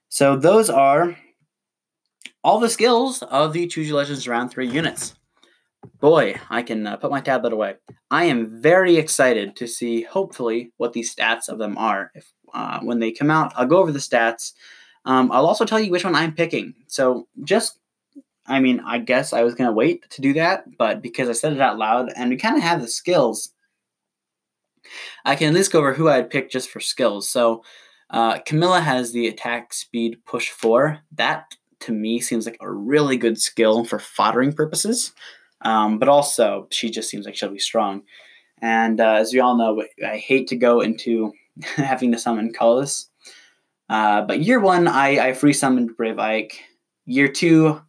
So 0.10 0.36
those 0.36 0.70
are 0.70 1.16
all 2.44 2.60
the 2.60 2.70
skills 2.70 3.22
of 3.24 3.54
the 3.54 3.68
Choose 3.68 3.88
Your 3.88 3.98
Legends 3.98 4.28
round 4.28 4.50
three 4.50 4.68
units. 4.68 5.16
Boy, 6.00 6.36
I 6.50 6.62
can 6.62 6.88
uh, 6.88 6.98
put 6.98 7.12
my 7.12 7.22
tablet 7.22 7.54
away. 7.54 7.76
I 8.12 8.26
am 8.26 8.62
very 8.62 8.98
excited 8.98 9.56
to 9.58 9.68
see, 9.68 10.02
hopefully, 10.04 10.72
what 10.78 10.94
the 10.94 11.02
stats 11.02 11.48
of 11.48 11.58
them 11.58 11.78
are. 11.78 12.12
If 12.16 12.32
uh, 12.54 12.80
when 12.82 13.00
they 13.00 13.12
come 13.12 13.32
out, 13.32 13.54
I'll 13.56 13.66
go 13.66 13.78
over 13.78 13.92
the 13.92 14.00
stats. 14.00 14.54
Um, 15.06 15.32
I'll 15.32 15.46
also 15.46 15.66
tell 15.66 15.80
you 15.80 15.92
which 15.92 16.04
one 16.04 16.16
I'm 16.16 16.34
picking. 16.34 16.74
So 16.88 17.28
just, 17.44 17.80
I 18.48 18.60
mean, 18.60 18.82
I 18.86 19.00
guess 19.00 19.34
I 19.34 19.44
was 19.44 19.56
gonna 19.56 19.72
wait 19.72 20.10
to 20.10 20.22
do 20.22 20.34
that, 20.34 20.66
but 20.78 21.02
because 21.02 21.30
I 21.30 21.34
said 21.34 21.54
it 21.54 21.62
out 21.62 21.78
loud 21.78 22.12
and 22.16 22.30
we 22.30 22.38
kind 22.38 22.58
of 22.58 22.64
have 22.64 22.82
the 22.82 22.88
skills, 22.88 23.54
I 25.26 25.36
can 25.36 25.50
at 25.50 25.54
least 25.54 25.72
go 25.72 25.80
over 25.80 25.94
who 25.94 26.10
I'd 26.10 26.30
pick 26.30 26.50
just 26.50 26.70
for 26.70 26.80
skills. 26.80 27.30
So 27.30 27.64
uh, 28.10 28.40
Camilla 28.40 28.82
has 28.82 29.12
the 29.12 29.28
attack 29.28 29.74
speed 29.74 30.18
push 30.26 30.50
four. 30.50 31.00
That 31.14 31.56
to 31.82 31.92
me 31.92 32.20
seems 32.20 32.46
like 32.46 32.58
a 32.60 32.72
really 32.72 33.18
good 33.18 33.40
skill 33.40 33.86
for 33.86 34.00
foddering 34.00 34.56
purposes. 34.56 35.14
Um, 35.62 36.00
but 36.00 36.10
also, 36.10 36.68
she 36.72 36.90
just 36.90 37.10
seems 37.10 37.26
like 37.26 37.36
she'll 37.36 37.50
be 37.50 37.60
strong. 37.60 38.04
And 38.62 39.00
uh, 39.00 39.14
as 39.14 39.34
we 39.34 39.40
all 39.40 39.58
know, 39.58 39.84
I 40.06 40.18
hate 40.18 40.48
to 40.48 40.56
go 40.56 40.82
into 40.82 41.34
having 41.76 42.12
to 42.12 42.20
summon 42.20 42.54
Cullis. 42.54 43.06
Uh, 43.90 44.22
but 44.22 44.42
year 44.42 44.60
one, 44.60 44.88
I, 44.88 45.30
I 45.30 45.34
free 45.34 45.54
summoned 45.54 45.98
Brave 45.98 46.20
Ike. 46.20 46.64
Year 47.06 47.28
two, 47.28 47.82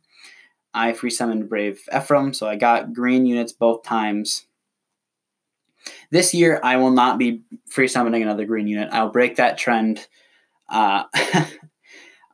I 0.72 0.92
free 0.92 1.10
summoned 1.10 1.48
Brave 1.48 1.80
Ephraim, 1.94 2.32
so 2.32 2.46
I 2.46 2.56
got 2.56 2.92
green 2.92 3.26
units 3.26 3.52
both 3.52 3.82
times. 3.82 4.46
This 6.10 6.32
year, 6.32 6.60
I 6.62 6.76
will 6.76 6.90
not 6.90 7.18
be 7.18 7.42
free 7.68 7.88
summoning 7.88 8.22
another 8.22 8.44
green 8.44 8.66
unit. 8.66 8.88
I'll 8.92 9.10
break 9.10 9.36
that 9.36 9.58
trend. 9.58 10.06
Uh, 10.68 11.04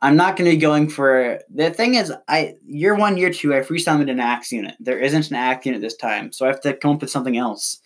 I'm 0.01 0.15
not 0.15 0.37
going 0.37 0.49
to 0.49 0.55
be 0.55 0.61
going 0.61 0.89
for 0.89 1.39
the 1.49 1.71
thing 1.71 1.95
is 1.95 2.13
I 2.27 2.55
year 2.65 2.93
one 2.93 3.17
year 3.17 3.31
two 3.31 3.55
I 3.55 3.63
free 3.63 3.79
summoned 3.79 4.09
an 4.09 4.19
axe 4.19 4.51
unit. 4.51 4.75
There 4.79 4.99
isn't 4.99 5.29
an 5.29 5.35
axe 5.35 5.65
unit 5.65 5.81
this 5.81 5.95
time, 5.95 6.31
so 6.31 6.45
I 6.45 6.49
have 6.49 6.61
to 6.61 6.73
come 6.75 6.91
up 6.91 7.01
with 7.01 7.09
something 7.09 7.37
else. 7.37 7.81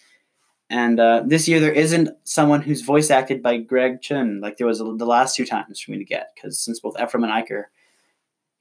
And 0.71 1.01
uh, 1.01 1.23
this 1.25 1.49
year 1.49 1.59
there 1.59 1.73
isn't 1.73 2.07
someone 2.23 2.61
who's 2.61 2.81
voice 2.81 3.11
acted 3.11 3.43
by 3.43 3.57
Greg 3.57 4.01
Chun 4.01 4.39
like 4.39 4.55
there 4.55 4.65
was 4.65 4.79
the 4.79 4.85
last 4.85 5.35
two 5.35 5.45
times 5.45 5.81
for 5.81 5.91
me 5.91 5.97
to 5.97 6.05
get 6.05 6.29
because 6.33 6.57
since 6.57 6.79
both 6.79 6.95
Ephraim 6.97 7.25
and 7.25 7.33
Ike 7.33 7.51
are 7.51 7.69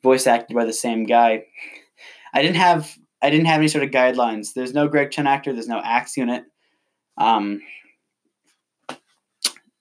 voice 0.03 0.27
acted 0.27 0.57
by 0.57 0.64
the 0.64 0.73
same 0.73 1.05
guy, 1.05 1.44
I 2.35 2.42
didn't 2.42 2.57
have 2.57 2.99
I 3.23 3.31
didn't 3.31 3.46
have 3.46 3.61
any 3.61 3.68
sort 3.68 3.85
of 3.85 3.92
guidelines. 3.92 4.55
There's 4.55 4.75
no 4.75 4.88
Greg 4.88 5.12
Chun 5.12 5.29
actor. 5.29 5.53
There's 5.53 5.68
no 5.68 5.81
axe 5.85 6.16
unit. 6.16 6.46
Um, 7.16 7.62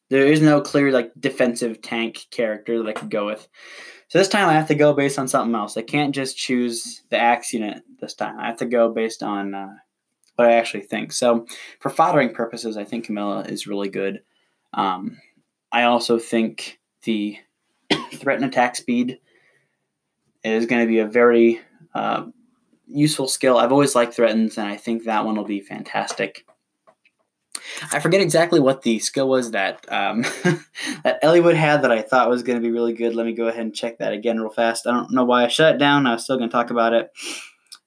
there 0.10 0.28
is 0.28 0.40
no 0.40 0.62
clear 0.62 0.92
like 0.92 1.12
defensive 1.20 1.82
tank 1.82 2.28
character 2.30 2.78
that 2.78 2.90
I 2.90 2.94
could 2.94 3.10
go 3.10 3.26
with. 3.26 3.48
So 4.08 4.20
this 4.20 4.28
time 4.28 4.50
I 4.50 4.54
have 4.54 4.68
to 4.68 4.76
go 4.76 4.94
based 4.94 5.18
on 5.18 5.28
something 5.28 5.56
else. 5.56 5.78
I 5.78 5.82
can't 5.82 6.14
just 6.14 6.38
choose 6.38 7.02
the 7.10 7.18
axe 7.18 7.54
unit 7.54 7.82
this 8.00 8.14
time. 8.14 8.40
I 8.40 8.46
have 8.46 8.58
to 8.58 8.68
go 8.68 8.94
based 8.94 9.24
on 9.24 9.56
uh, 9.56 9.74
what 10.40 10.50
I 10.50 10.56
actually 10.56 10.84
think. 10.84 11.12
So 11.12 11.46
for 11.80 11.92
foddering 11.92 12.34
purposes, 12.34 12.78
I 12.78 12.86
think 12.86 13.06
Camilla 13.06 13.42
is 13.42 13.68
really 13.68 13.90
good. 13.90 14.22
Um, 14.74 15.20
I 15.72 15.84
also 15.84 16.18
think 16.18 16.80
the 17.04 17.38
threaten 18.14 18.46
attack 18.46 18.76
speed 18.76 19.20
is 20.44 20.66
going 20.66 20.82
to 20.82 20.88
be 20.88 21.00
a 21.00 21.06
very 21.06 21.60
uh, 21.94 22.26
useful 22.88 23.28
skill. 23.28 23.58
I've 23.58 23.72
always 23.72 23.96
liked 23.96 24.14
threatens, 24.14 24.58
and 24.58 24.68
I 24.68 24.78
think 24.78 25.04
that 25.04 25.26
one 25.26 25.36
will 25.36 25.46
be 25.46 25.60
fantastic. 25.60 26.46
I 27.92 28.00
forget 28.00 28.22
exactly 28.22 28.60
what 28.60 28.82
the 28.82 29.00
skill 29.00 29.28
was 29.28 29.52
that 29.52 29.86
um, 29.92 30.22
that 31.04 31.22
Eliwood 31.24 31.56
had 31.56 31.82
that 31.84 31.92
I 31.92 32.02
thought 32.02 32.30
was 32.30 32.44
going 32.44 32.60
to 32.60 32.66
be 32.66 32.72
really 32.72 32.94
good. 32.94 33.16
Let 33.16 33.26
me 33.26 33.34
go 33.34 33.48
ahead 33.48 33.62
and 33.62 33.76
check 33.76 34.00
that 34.00 34.14
again 34.14 34.40
real 34.40 34.50
fast. 34.50 34.88
I 34.88 34.92
don't 34.92 35.12
know 35.12 35.26
why 35.26 35.46
I 35.46 35.50
shut 35.50 35.76
it 35.76 35.78
down. 35.78 36.08
I 36.08 36.14
was 36.14 36.24
still 36.24 36.38
going 36.38 36.50
to 36.50 36.54
talk 36.54 36.72
about 36.72 36.94
it. 36.94 37.12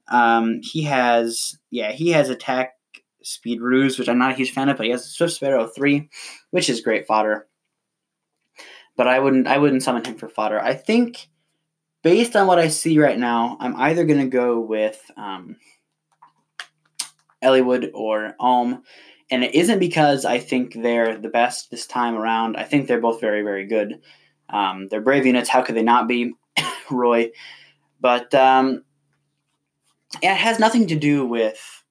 Um, 0.09 0.61
he 0.63 0.83
has, 0.83 1.57
yeah, 1.71 1.93
he 1.93 2.11
has 2.11 2.29
attack 2.29 2.73
speed 3.23 3.61
ruse, 3.61 3.99
which 3.99 4.09
I'm 4.09 4.19
not 4.19 4.33
a 4.33 4.37
huge 4.37 4.53
fan 4.53 4.69
of, 4.69 4.77
but 4.77 4.87
he 4.87 4.93
has 4.93 5.07
Swift 5.07 5.35
Sparrow 5.35 5.69
three, 5.69 6.09
which 6.51 6.69
is 6.69 6.81
great 6.81 7.07
fodder. 7.07 7.47
But 8.97 9.09
I 9.09 9.21
wouldn't, 9.21 9.47
I 9.47 9.59
wouldn't 9.59 9.83
summon 9.83 10.05
him 10.05 10.17
for 10.17 10.29
fodder. 10.29 10.61
I 10.61 10.75
think, 10.75 11.29
based 12.03 12.37
on 12.37 12.47
what 12.47 12.59
I 12.59 12.69
see 12.69 12.99
right 12.99 13.19
now, 13.19 13.57
I'm 13.61 13.77
either 13.77 14.05
going 14.05 14.21
to 14.21 14.27
go 14.27 14.61
with 14.61 15.01
um, 15.17 15.57
Eliwood 17.43 17.91
or 17.95 18.35
Alm 18.39 18.83
and 19.33 19.43
it 19.43 19.55
isn't 19.55 19.79
because 19.79 20.27
I 20.27 20.39
think 20.39 20.75
they're 20.75 21.17
the 21.17 21.31
best 21.31 21.71
this 21.71 21.87
time 21.87 22.15
around. 22.15 22.59
I 22.59 22.65
think 22.65 22.87
they're 22.87 23.01
both 23.01 23.19
very, 23.19 23.43
very 23.43 23.67
good. 23.67 23.99
Um, 24.51 24.89
they're 24.89 25.01
brave 25.01 25.25
units. 25.25 25.49
How 25.49 25.63
could 25.63 25.75
they 25.75 25.83
not 25.83 26.07
be, 26.07 26.35
Roy? 26.91 27.31
But 27.99 28.35
um, 28.35 28.85
it 30.21 30.35
has 30.35 30.59
nothing 30.59 30.87
to 30.89 30.97
do 30.97 31.25
with 31.25 31.85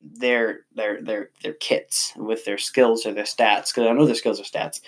their 0.00 0.60
their 0.74 1.02
their 1.02 1.30
their 1.42 1.54
kits, 1.54 2.12
with 2.16 2.44
their 2.44 2.58
skills 2.58 3.06
or 3.06 3.12
their 3.12 3.24
stats. 3.24 3.68
Because 3.68 3.88
I 3.88 3.92
know 3.92 4.06
their 4.06 4.14
skills 4.14 4.40
or 4.40 4.44
stats. 4.44 4.80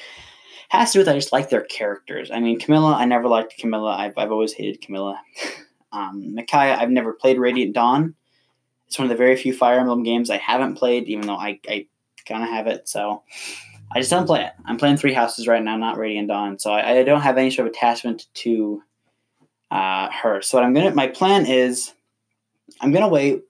Has 0.68 0.92
to 0.92 0.98
do 0.98 1.00
with 1.00 1.08
I 1.08 1.14
just 1.14 1.32
like 1.32 1.50
their 1.50 1.64
characters. 1.64 2.30
I 2.30 2.38
mean, 2.38 2.60
Camilla, 2.60 2.94
I 2.94 3.04
never 3.04 3.26
liked 3.26 3.58
Camilla. 3.58 3.96
I've 3.96 4.16
I've 4.16 4.30
always 4.30 4.52
hated 4.52 4.80
Camilla. 4.80 5.20
um, 5.92 6.34
Micaiah, 6.34 6.76
I've 6.76 6.90
never 6.90 7.12
played 7.12 7.38
Radiant 7.38 7.74
Dawn. 7.74 8.14
It's 8.86 8.98
one 8.98 9.06
of 9.06 9.10
the 9.10 9.16
very 9.16 9.36
few 9.36 9.52
Fire 9.52 9.78
Emblem 9.78 10.02
games 10.02 10.30
I 10.30 10.36
haven't 10.36 10.74
played, 10.74 11.08
even 11.08 11.26
though 11.26 11.36
I, 11.36 11.60
I 11.68 11.86
kind 12.26 12.42
of 12.42 12.48
have 12.48 12.66
it. 12.66 12.88
So 12.88 13.22
I 13.92 14.00
just 14.00 14.10
don't 14.10 14.26
play 14.26 14.44
it. 14.44 14.52
I'm 14.64 14.76
playing 14.76 14.96
Three 14.96 15.12
Houses 15.12 15.48
right 15.48 15.62
now, 15.62 15.76
not 15.76 15.96
Radiant 15.96 16.28
Dawn. 16.28 16.58
So 16.58 16.72
I, 16.72 16.98
I 16.98 17.02
don't 17.02 17.20
have 17.20 17.38
any 17.38 17.50
sort 17.50 17.68
of 17.68 17.74
attachment 17.74 18.26
to 18.34 18.82
uh, 19.70 20.10
her. 20.10 20.42
So 20.42 20.58
what 20.58 20.64
I'm 20.64 20.74
gonna, 20.74 20.94
my 20.94 21.08
plan 21.08 21.46
is, 21.46 21.92
I'm 22.80 22.92
gonna 22.92 23.08
wait. 23.08 23.42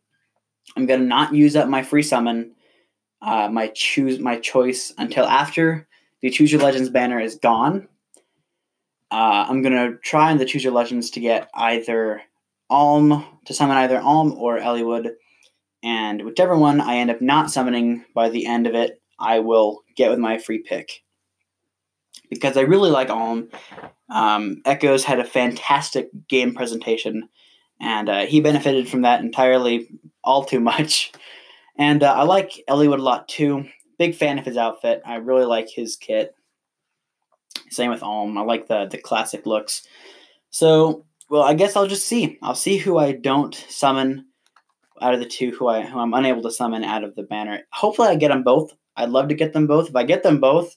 I'm 0.76 0.86
gonna 0.86 1.04
not 1.04 1.34
use 1.34 1.56
up 1.56 1.68
my 1.68 1.82
free 1.82 2.02
summon, 2.02 2.54
uh, 3.22 3.48
my 3.48 3.68
choose 3.68 4.18
my 4.18 4.38
choice 4.38 4.92
until 4.98 5.24
after 5.24 5.86
the 6.22 6.30
Choose 6.30 6.52
Your 6.52 6.60
Legends 6.60 6.90
banner 6.90 7.18
is 7.18 7.36
gone. 7.36 7.88
Uh, 9.10 9.46
I'm 9.48 9.62
gonna 9.62 9.96
try 10.02 10.30
in 10.30 10.38
the 10.38 10.44
Choose 10.44 10.64
Your 10.64 10.72
Legends 10.72 11.10
to 11.10 11.20
get 11.20 11.50
either 11.54 12.22
Alm 12.68 13.24
to 13.46 13.54
summon 13.54 13.76
either 13.78 14.00
Alm 14.00 14.32
or 14.34 14.58
Eliwood 14.58 15.10
and 15.82 16.24
whichever 16.24 16.56
one 16.56 16.80
I 16.80 16.96
end 16.96 17.10
up 17.10 17.20
not 17.20 17.50
summoning 17.50 18.04
by 18.14 18.28
the 18.28 18.46
end 18.46 18.66
of 18.66 18.74
it, 18.74 19.00
I 19.18 19.38
will 19.38 19.82
get 19.96 20.10
with 20.10 20.18
my 20.18 20.38
free 20.38 20.58
pick. 20.58 21.02
Because 22.28 22.56
I 22.56 22.62
really 22.62 22.90
like 22.90 23.10
Alm. 23.10 23.48
Um, 24.08 24.62
Echoes 24.64 25.04
had 25.04 25.20
a 25.20 25.24
fantastic 25.24 26.10
game 26.28 26.54
presentation, 26.54 27.28
and 27.80 28.08
uh, 28.08 28.26
he 28.26 28.40
benefited 28.40 28.88
from 28.88 29.02
that 29.02 29.20
entirely, 29.20 29.88
all 30.22 30.44
too 30.44 30.60
much. 30.60 31.12
And 31.76 32.02
uh, 32.02 32.12
I 32.12 32.22
like 32.22 32.62
Eliwood 32.68 32.98
a 32.98 33.02
lot 33.02 33.28
too. 33.28 33.64
Big 33.98 34.14
fan 34.14 34.38
of 34.38 34.44
his 34.44 34.56
outfit. 34.56 35.02
I 35.04 35.16
really 35.16 35.44
like 35.44 35.68
his 35.68 35.96
kit. 35.96 36.34
Same 37.70 37.90
with 37.90 38.02
Alm. 38.02 38.36
I 38.36 38.42
like 38.42 38.68
the 38.68 38.86
the 38.86 38.98
classic 38.98 39.46
looks. 39.46 39.86
So, 40.50 41.04
well, 41.28 41.42
I 41.42 41.54
guess 41.54 41.76
I'll 41.76 41.86
just 41.86 42.06
see. 42.06 42.38
I'll 42.42 42.54
see 42.54 42.76
who 42.76 42.98
I 42.98 43.12
don't 43.12 43.54
summon 43.54 44.26
out 45.00 45.14
of 45.14 45.20
the 45.20 45.26
two 45.26 45.50
who 45.52 45.68
I 45.68 45.82
who 45.82 45.98
I'm 45.98 46.14
unable 46.14 46.42
to 46.42 46.50
summon 46.50 46.84
out 46.84 47.04
of 47.04 47.14
the 47.14 47.22
banner. 47.22 47.60
Hopefully, 47.72 48.08
I 48.08 48.16
get 48.16 48.28
them 48.28 48.42
both. 48.42 48.74
I'd 48.96 49.10
love 49.10 49.28
to 49.28 49.34
get 49.34 49.52
them 49.52 49.66
both. 49.66 49.88
If 49.88 49.96
I 49.96 50.02
get 50.02 50.22
them 50.22 50.40
both, 50.40 50.76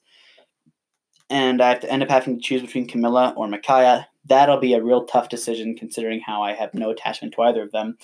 and 1.30 1.62
I 1.62 1.70
have 1.70 1.80
to 1.82 1.92
end 1.92 2.04
up 2.04 2.10
having 2.10 2.38
to 2.38 2.42
choose 2.42 2.62
between 2.62 2.88
Camilla 2.88 3.34
or 3.36 3.48
Micaiah, 3.48 4.08
that'll 4.26 4.60
be 4.60 4.74
a 4.74 4.84
real 4.84 5.06
tough 5.06 5.30
decision 5.30 5.76
considering 5.76 6.22
how 6.22 6.42
I 6.42 6.54
have 6.54 6.74
no 6.74 6.90
attachment 6.90 7.34
to 7.36 7.42
either 7.44 7.64
of 7.64 7.72
them. 7.72 7.98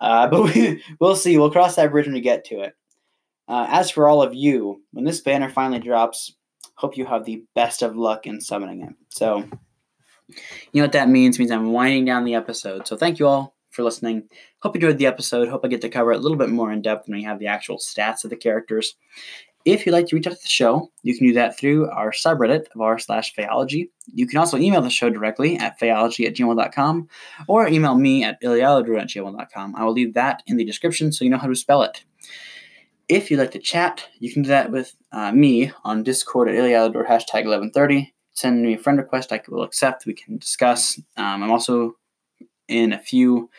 Uh, 0.00 0.26
but 0.28 0.42
we, 0.42 0.82
we'll 1.00 1.16
see. 1.16 1.36
We'll 1.38 1.50
cross 1.50 1.76
that 1.76 1.90
bridge 1.90 2.06
when 2.06 2.14
we 2.14 2.20
get 2.20 2.44
to 2.46 2.60
it. 2.60 2.74
Uh, 3.48 3.66
as 3.68 3.90
for 3.90 4.08
all 4.08 4.22
of 4.22 4.34
you, 4.34 4.82
when 4.92 5.04
this 5.04 5.20
banner 5.20 5.50
finally 5.50 5.80
drops, 5.80 6.34
hope 6.76 6.96
you 6.96 7.04
have 7.04 7.24
the 7.24 7.44
best 7.54 7.82
of 7.82 7.96
luck 7.96 8.26
in 8.26 8.40
summoning 8.40 8.82
it. 8.82 8.94
So, 9.08 9.38
you 10.28 10.80
know 10.80 10.82
what 10.82 10.92
that 10.92 11.08
means? 11.08 11.36
It 11.36 11.40
means 11.40 11.50
I'm 11.50 11.72
winding 11.72 12.04
down 12.04 12.24
the 12.24 12.34
episode. 12.34 12.86
So, 12.86 12.96
thank 12.96 13.18
you 13.18 13.26
all 13.26 13.54
for 13.70 13.82
listening. 13.82 14.28
Hope 14.60 14.76
you 14.76 14.80
enjoyed 14.80 14.98
the 14.98 15.06
episode. 15.06 15.48
Hope 15.48 15.64
I 15.64 15.68
get 15.68 15.80
to 15.80 15.88
cover 15.88 16.12
it 16.12 16.18
a 16.18 16.20
little 16.20 16.36
bit 16.36 16.50
more 16.50 16.72
in 16.72 16.82
depth 16.82 17.08
when 17.08 17.18
we 17.18 17.24
have 17.24 17.38
the 17.38 17.48
actual 17.48 17.78
stats 17.78 18.24
of 18.24 18.30
the 18.30 18.36
characters. 18.36 18.94
If 19.64 19.86
you'd 19.86 19.92
like 19.92 20.06
to 20.06 20.16
reach 20.16 20.26
out 20.26 20.34
to 20.34 20.42
the 20.42 20.48
show, 20.48 20.90
you 21.02 21.16
can 21.16 21.26
do 21.26 21.32
that 21.34 21.56
through 21.56 21.88
our 21.90 22.10
subreddit 22.10 22.66
of 22.74 22.80
r 22.80 22.98
slash 22.98 23.34
Phaeology. 23.34 23.90
You 24.12 24.26
can 24.26 24.38
also 24.38 24.58
email 24.58 24.82
the 24.82 24.90
show 24.90 25.08
directly 25.08 25.56
at 25.56 25.78
phaeology 25.78 26.26
at 26.26 26.34
gmail.com 26.34 27.08
or 27.46 27.68
email 27.68 27.94
me 27.94 28.24
at 28.24 28.42
ilialadru 28.42 29.00
at 29.00 29.08
gmail.com. 29.08 29.76
I 29.76 29.84
will 29.84 29.92
leave 29.92 30.14
that 30.14 30.42
in 30.46 30.56
the 30.56 30.64
description 30.64 31.12
so 31.12 31.24
you 31.24 31.30
know 31.30 31.38
how 31.38 31.46
to 31.46 31.54
spell 31.54 31.82
it. 31.82 32.04
If 33.08 33.30
you'd 33.30 33.38
like 33.38 33.52
to 33.52 33.60
chat, 33.60 34.08
you 34.18 34.32
can 34.32 34.42
do 34.42 34.48
that 34.48 34.72
with 34.72 34.94
uh, 35.12 35.30
me 35.30 35.70
on 35.84 36.02
Discord 36.02 36.48
at 36.48 36.56
ilialadru 36.56 37.06
hashtag 37.06 37.44
1130. 37.44 38.12
Send 38.34 38.62
me 38.62 38.74
a 38.74 38.78
friend 38.78 38.98
request, 38.98 39.32
I 39.32 39.42
will 39.48 39.62
accept. 39.62 40.06
We 40.06 40.14
can 40.14 40.38
discuss. 40.38 40.98
Um, 41.16 41.42
I'm 41.44 41.50
also 41.52 41.96
in 42.66 42.92
a 42.92 42.98
few 42.98 43.50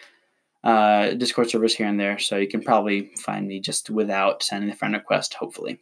uh, 0.63 1.11
Discord 1.11 1.49
servers 1.49 1.75
here 1.75 1.87
and 1.87 1.99
there, 1.99 2.19
so 2.19 2.37
you 2.37 2.47
can 2.47 2.61
probably 2.61 3.11
find 3.17 3.47
me 3.47 3.59
just 3.59 3.89
without 3.89 4.43
sending 4.43 4.69
a 4.69 4.75
friend 4.75 4.93
request, 4.93 5.35
hopefully. 5.35 5.79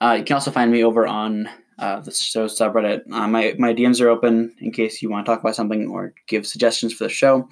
Uh, 0.00 0.16
you 0.18 0.24
can 0.24 0.34
also 0.34 0.50
find 0.50 0.70
me 0.70 0.84
over 0.84 1.06
on 1.06 1.48
uh, 1.78 2.00
the 2.00 2.10
show 2.10 2.46
subreddit. 2.46 3.02
Uh, 3.10 3.28
my, 3.28 3.54
my 3.58 3.72
DMs 3.72 4.00
are 4.00 4.08
open 4.08 4.54
in 4.60 4.72
case 4.72 5.02
you 5.02 5.10
want 5.10 5.24
to 5.24 5.30
talk 5.30 5.40
about 5.40 5.56
something 5.56 5.88
or 5.88 6.12
give 6.26 6.46
suggestions 6.46 6.92
for 6.92 7.04
the 7.04 7.10
show. 7.10 7.48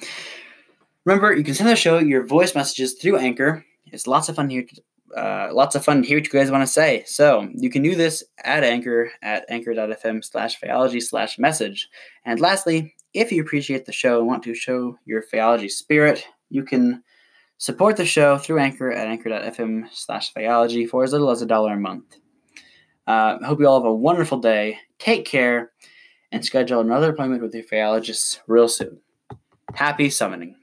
Remember, 1.05 1.35
you 1.35 1.45
can 1.45 1.55
send 1.55 1.69
the 1.69 1.77
show 1.77 1.99
your 1.99 2.27
voice 2.27 2.55
messages 2.55 2.95
through 2.95 3.19
Anchor. 3.19 3.65
It's 3.87 4.07
lots 4.07 4.29
of 4.29 4.37
fun 4.37 4.51
here. 4.51 4.65
To, 4.65 4.83
uh, 5.17 5.51
lots 5.53 5.77
of 5.77 5.85
fun 5.85 6.03
to 6.03 6.09
hear 6.09 6.19
what 6.19 6.27
you 6.27 6.33
guys 6.33 6.51
want 6.51 6.67
to 6.67 6.73
say. 6.73 7.05
So 7.07 7.49
you 7.55 7.71
can 7.71 7.83
do 7.83 7.95
this 7.95 8.25
at 8.43 8.65
Anchor 8.65 9.11
at 9.23 9.45
anchor.fm 9.49 10.25
slash 10.25 10.61
phaeology 10.61 11.01
slash 11.01 11.39
message. 11.39 11.89
And 12.25 12.41
lastly, 12.41 12.95
if 13.15 13.31
you 13.31 13.41
appreciate 13.43 13.87
the 13.87 13.93
show 13.93 14.19
and 14.19 14.27
want 14.27 14.43
to 14.43 14.55
show 14.55 14.99
your 15.05 15.23
phaeology 15.23 15.71
spirit, 15.71 16.27
you 16.51 16.65
can 16.65 17.03
support 17.59 17.97
the 17.97 18.05
show 18.05 18.37
through 18.37 18.59
Anchor 18.59 18.91
at 18.91 19.07
anchor.fm 19.07 19.87
slash 19.93 20.35
phaeology 20.35 20.89
for 20.89 21.05
as 21.05 21.13
little 21.13 21.31
as 21.31 21.41
a 21.41 21.47
dollar 21.47 21.75
a 21.75 21.81
month. 21.81 22.17
Uh, 23.07 23.39
I 23.41 23.47
hope 23.47 23.61
you 23.61 23.69
all 23.69 23.81
have 23.81 23.89
a 23.89 23.95
wonderful 23.95 24.39
day. 24.39 24.79
Take 24.99 25.25
care 25.25 25.73
and 26.33 26.45
schedule 26.45 26.81
another 26.81 27.11
appointment 27.11 27.43
with 27.43 27.55
your 27.55 27.65
phaeologist 27.65 28.41
real 28.47 28.69
soon. 28.69 28.99
Happy 29.75 30.11
summoning. 30.11 30.57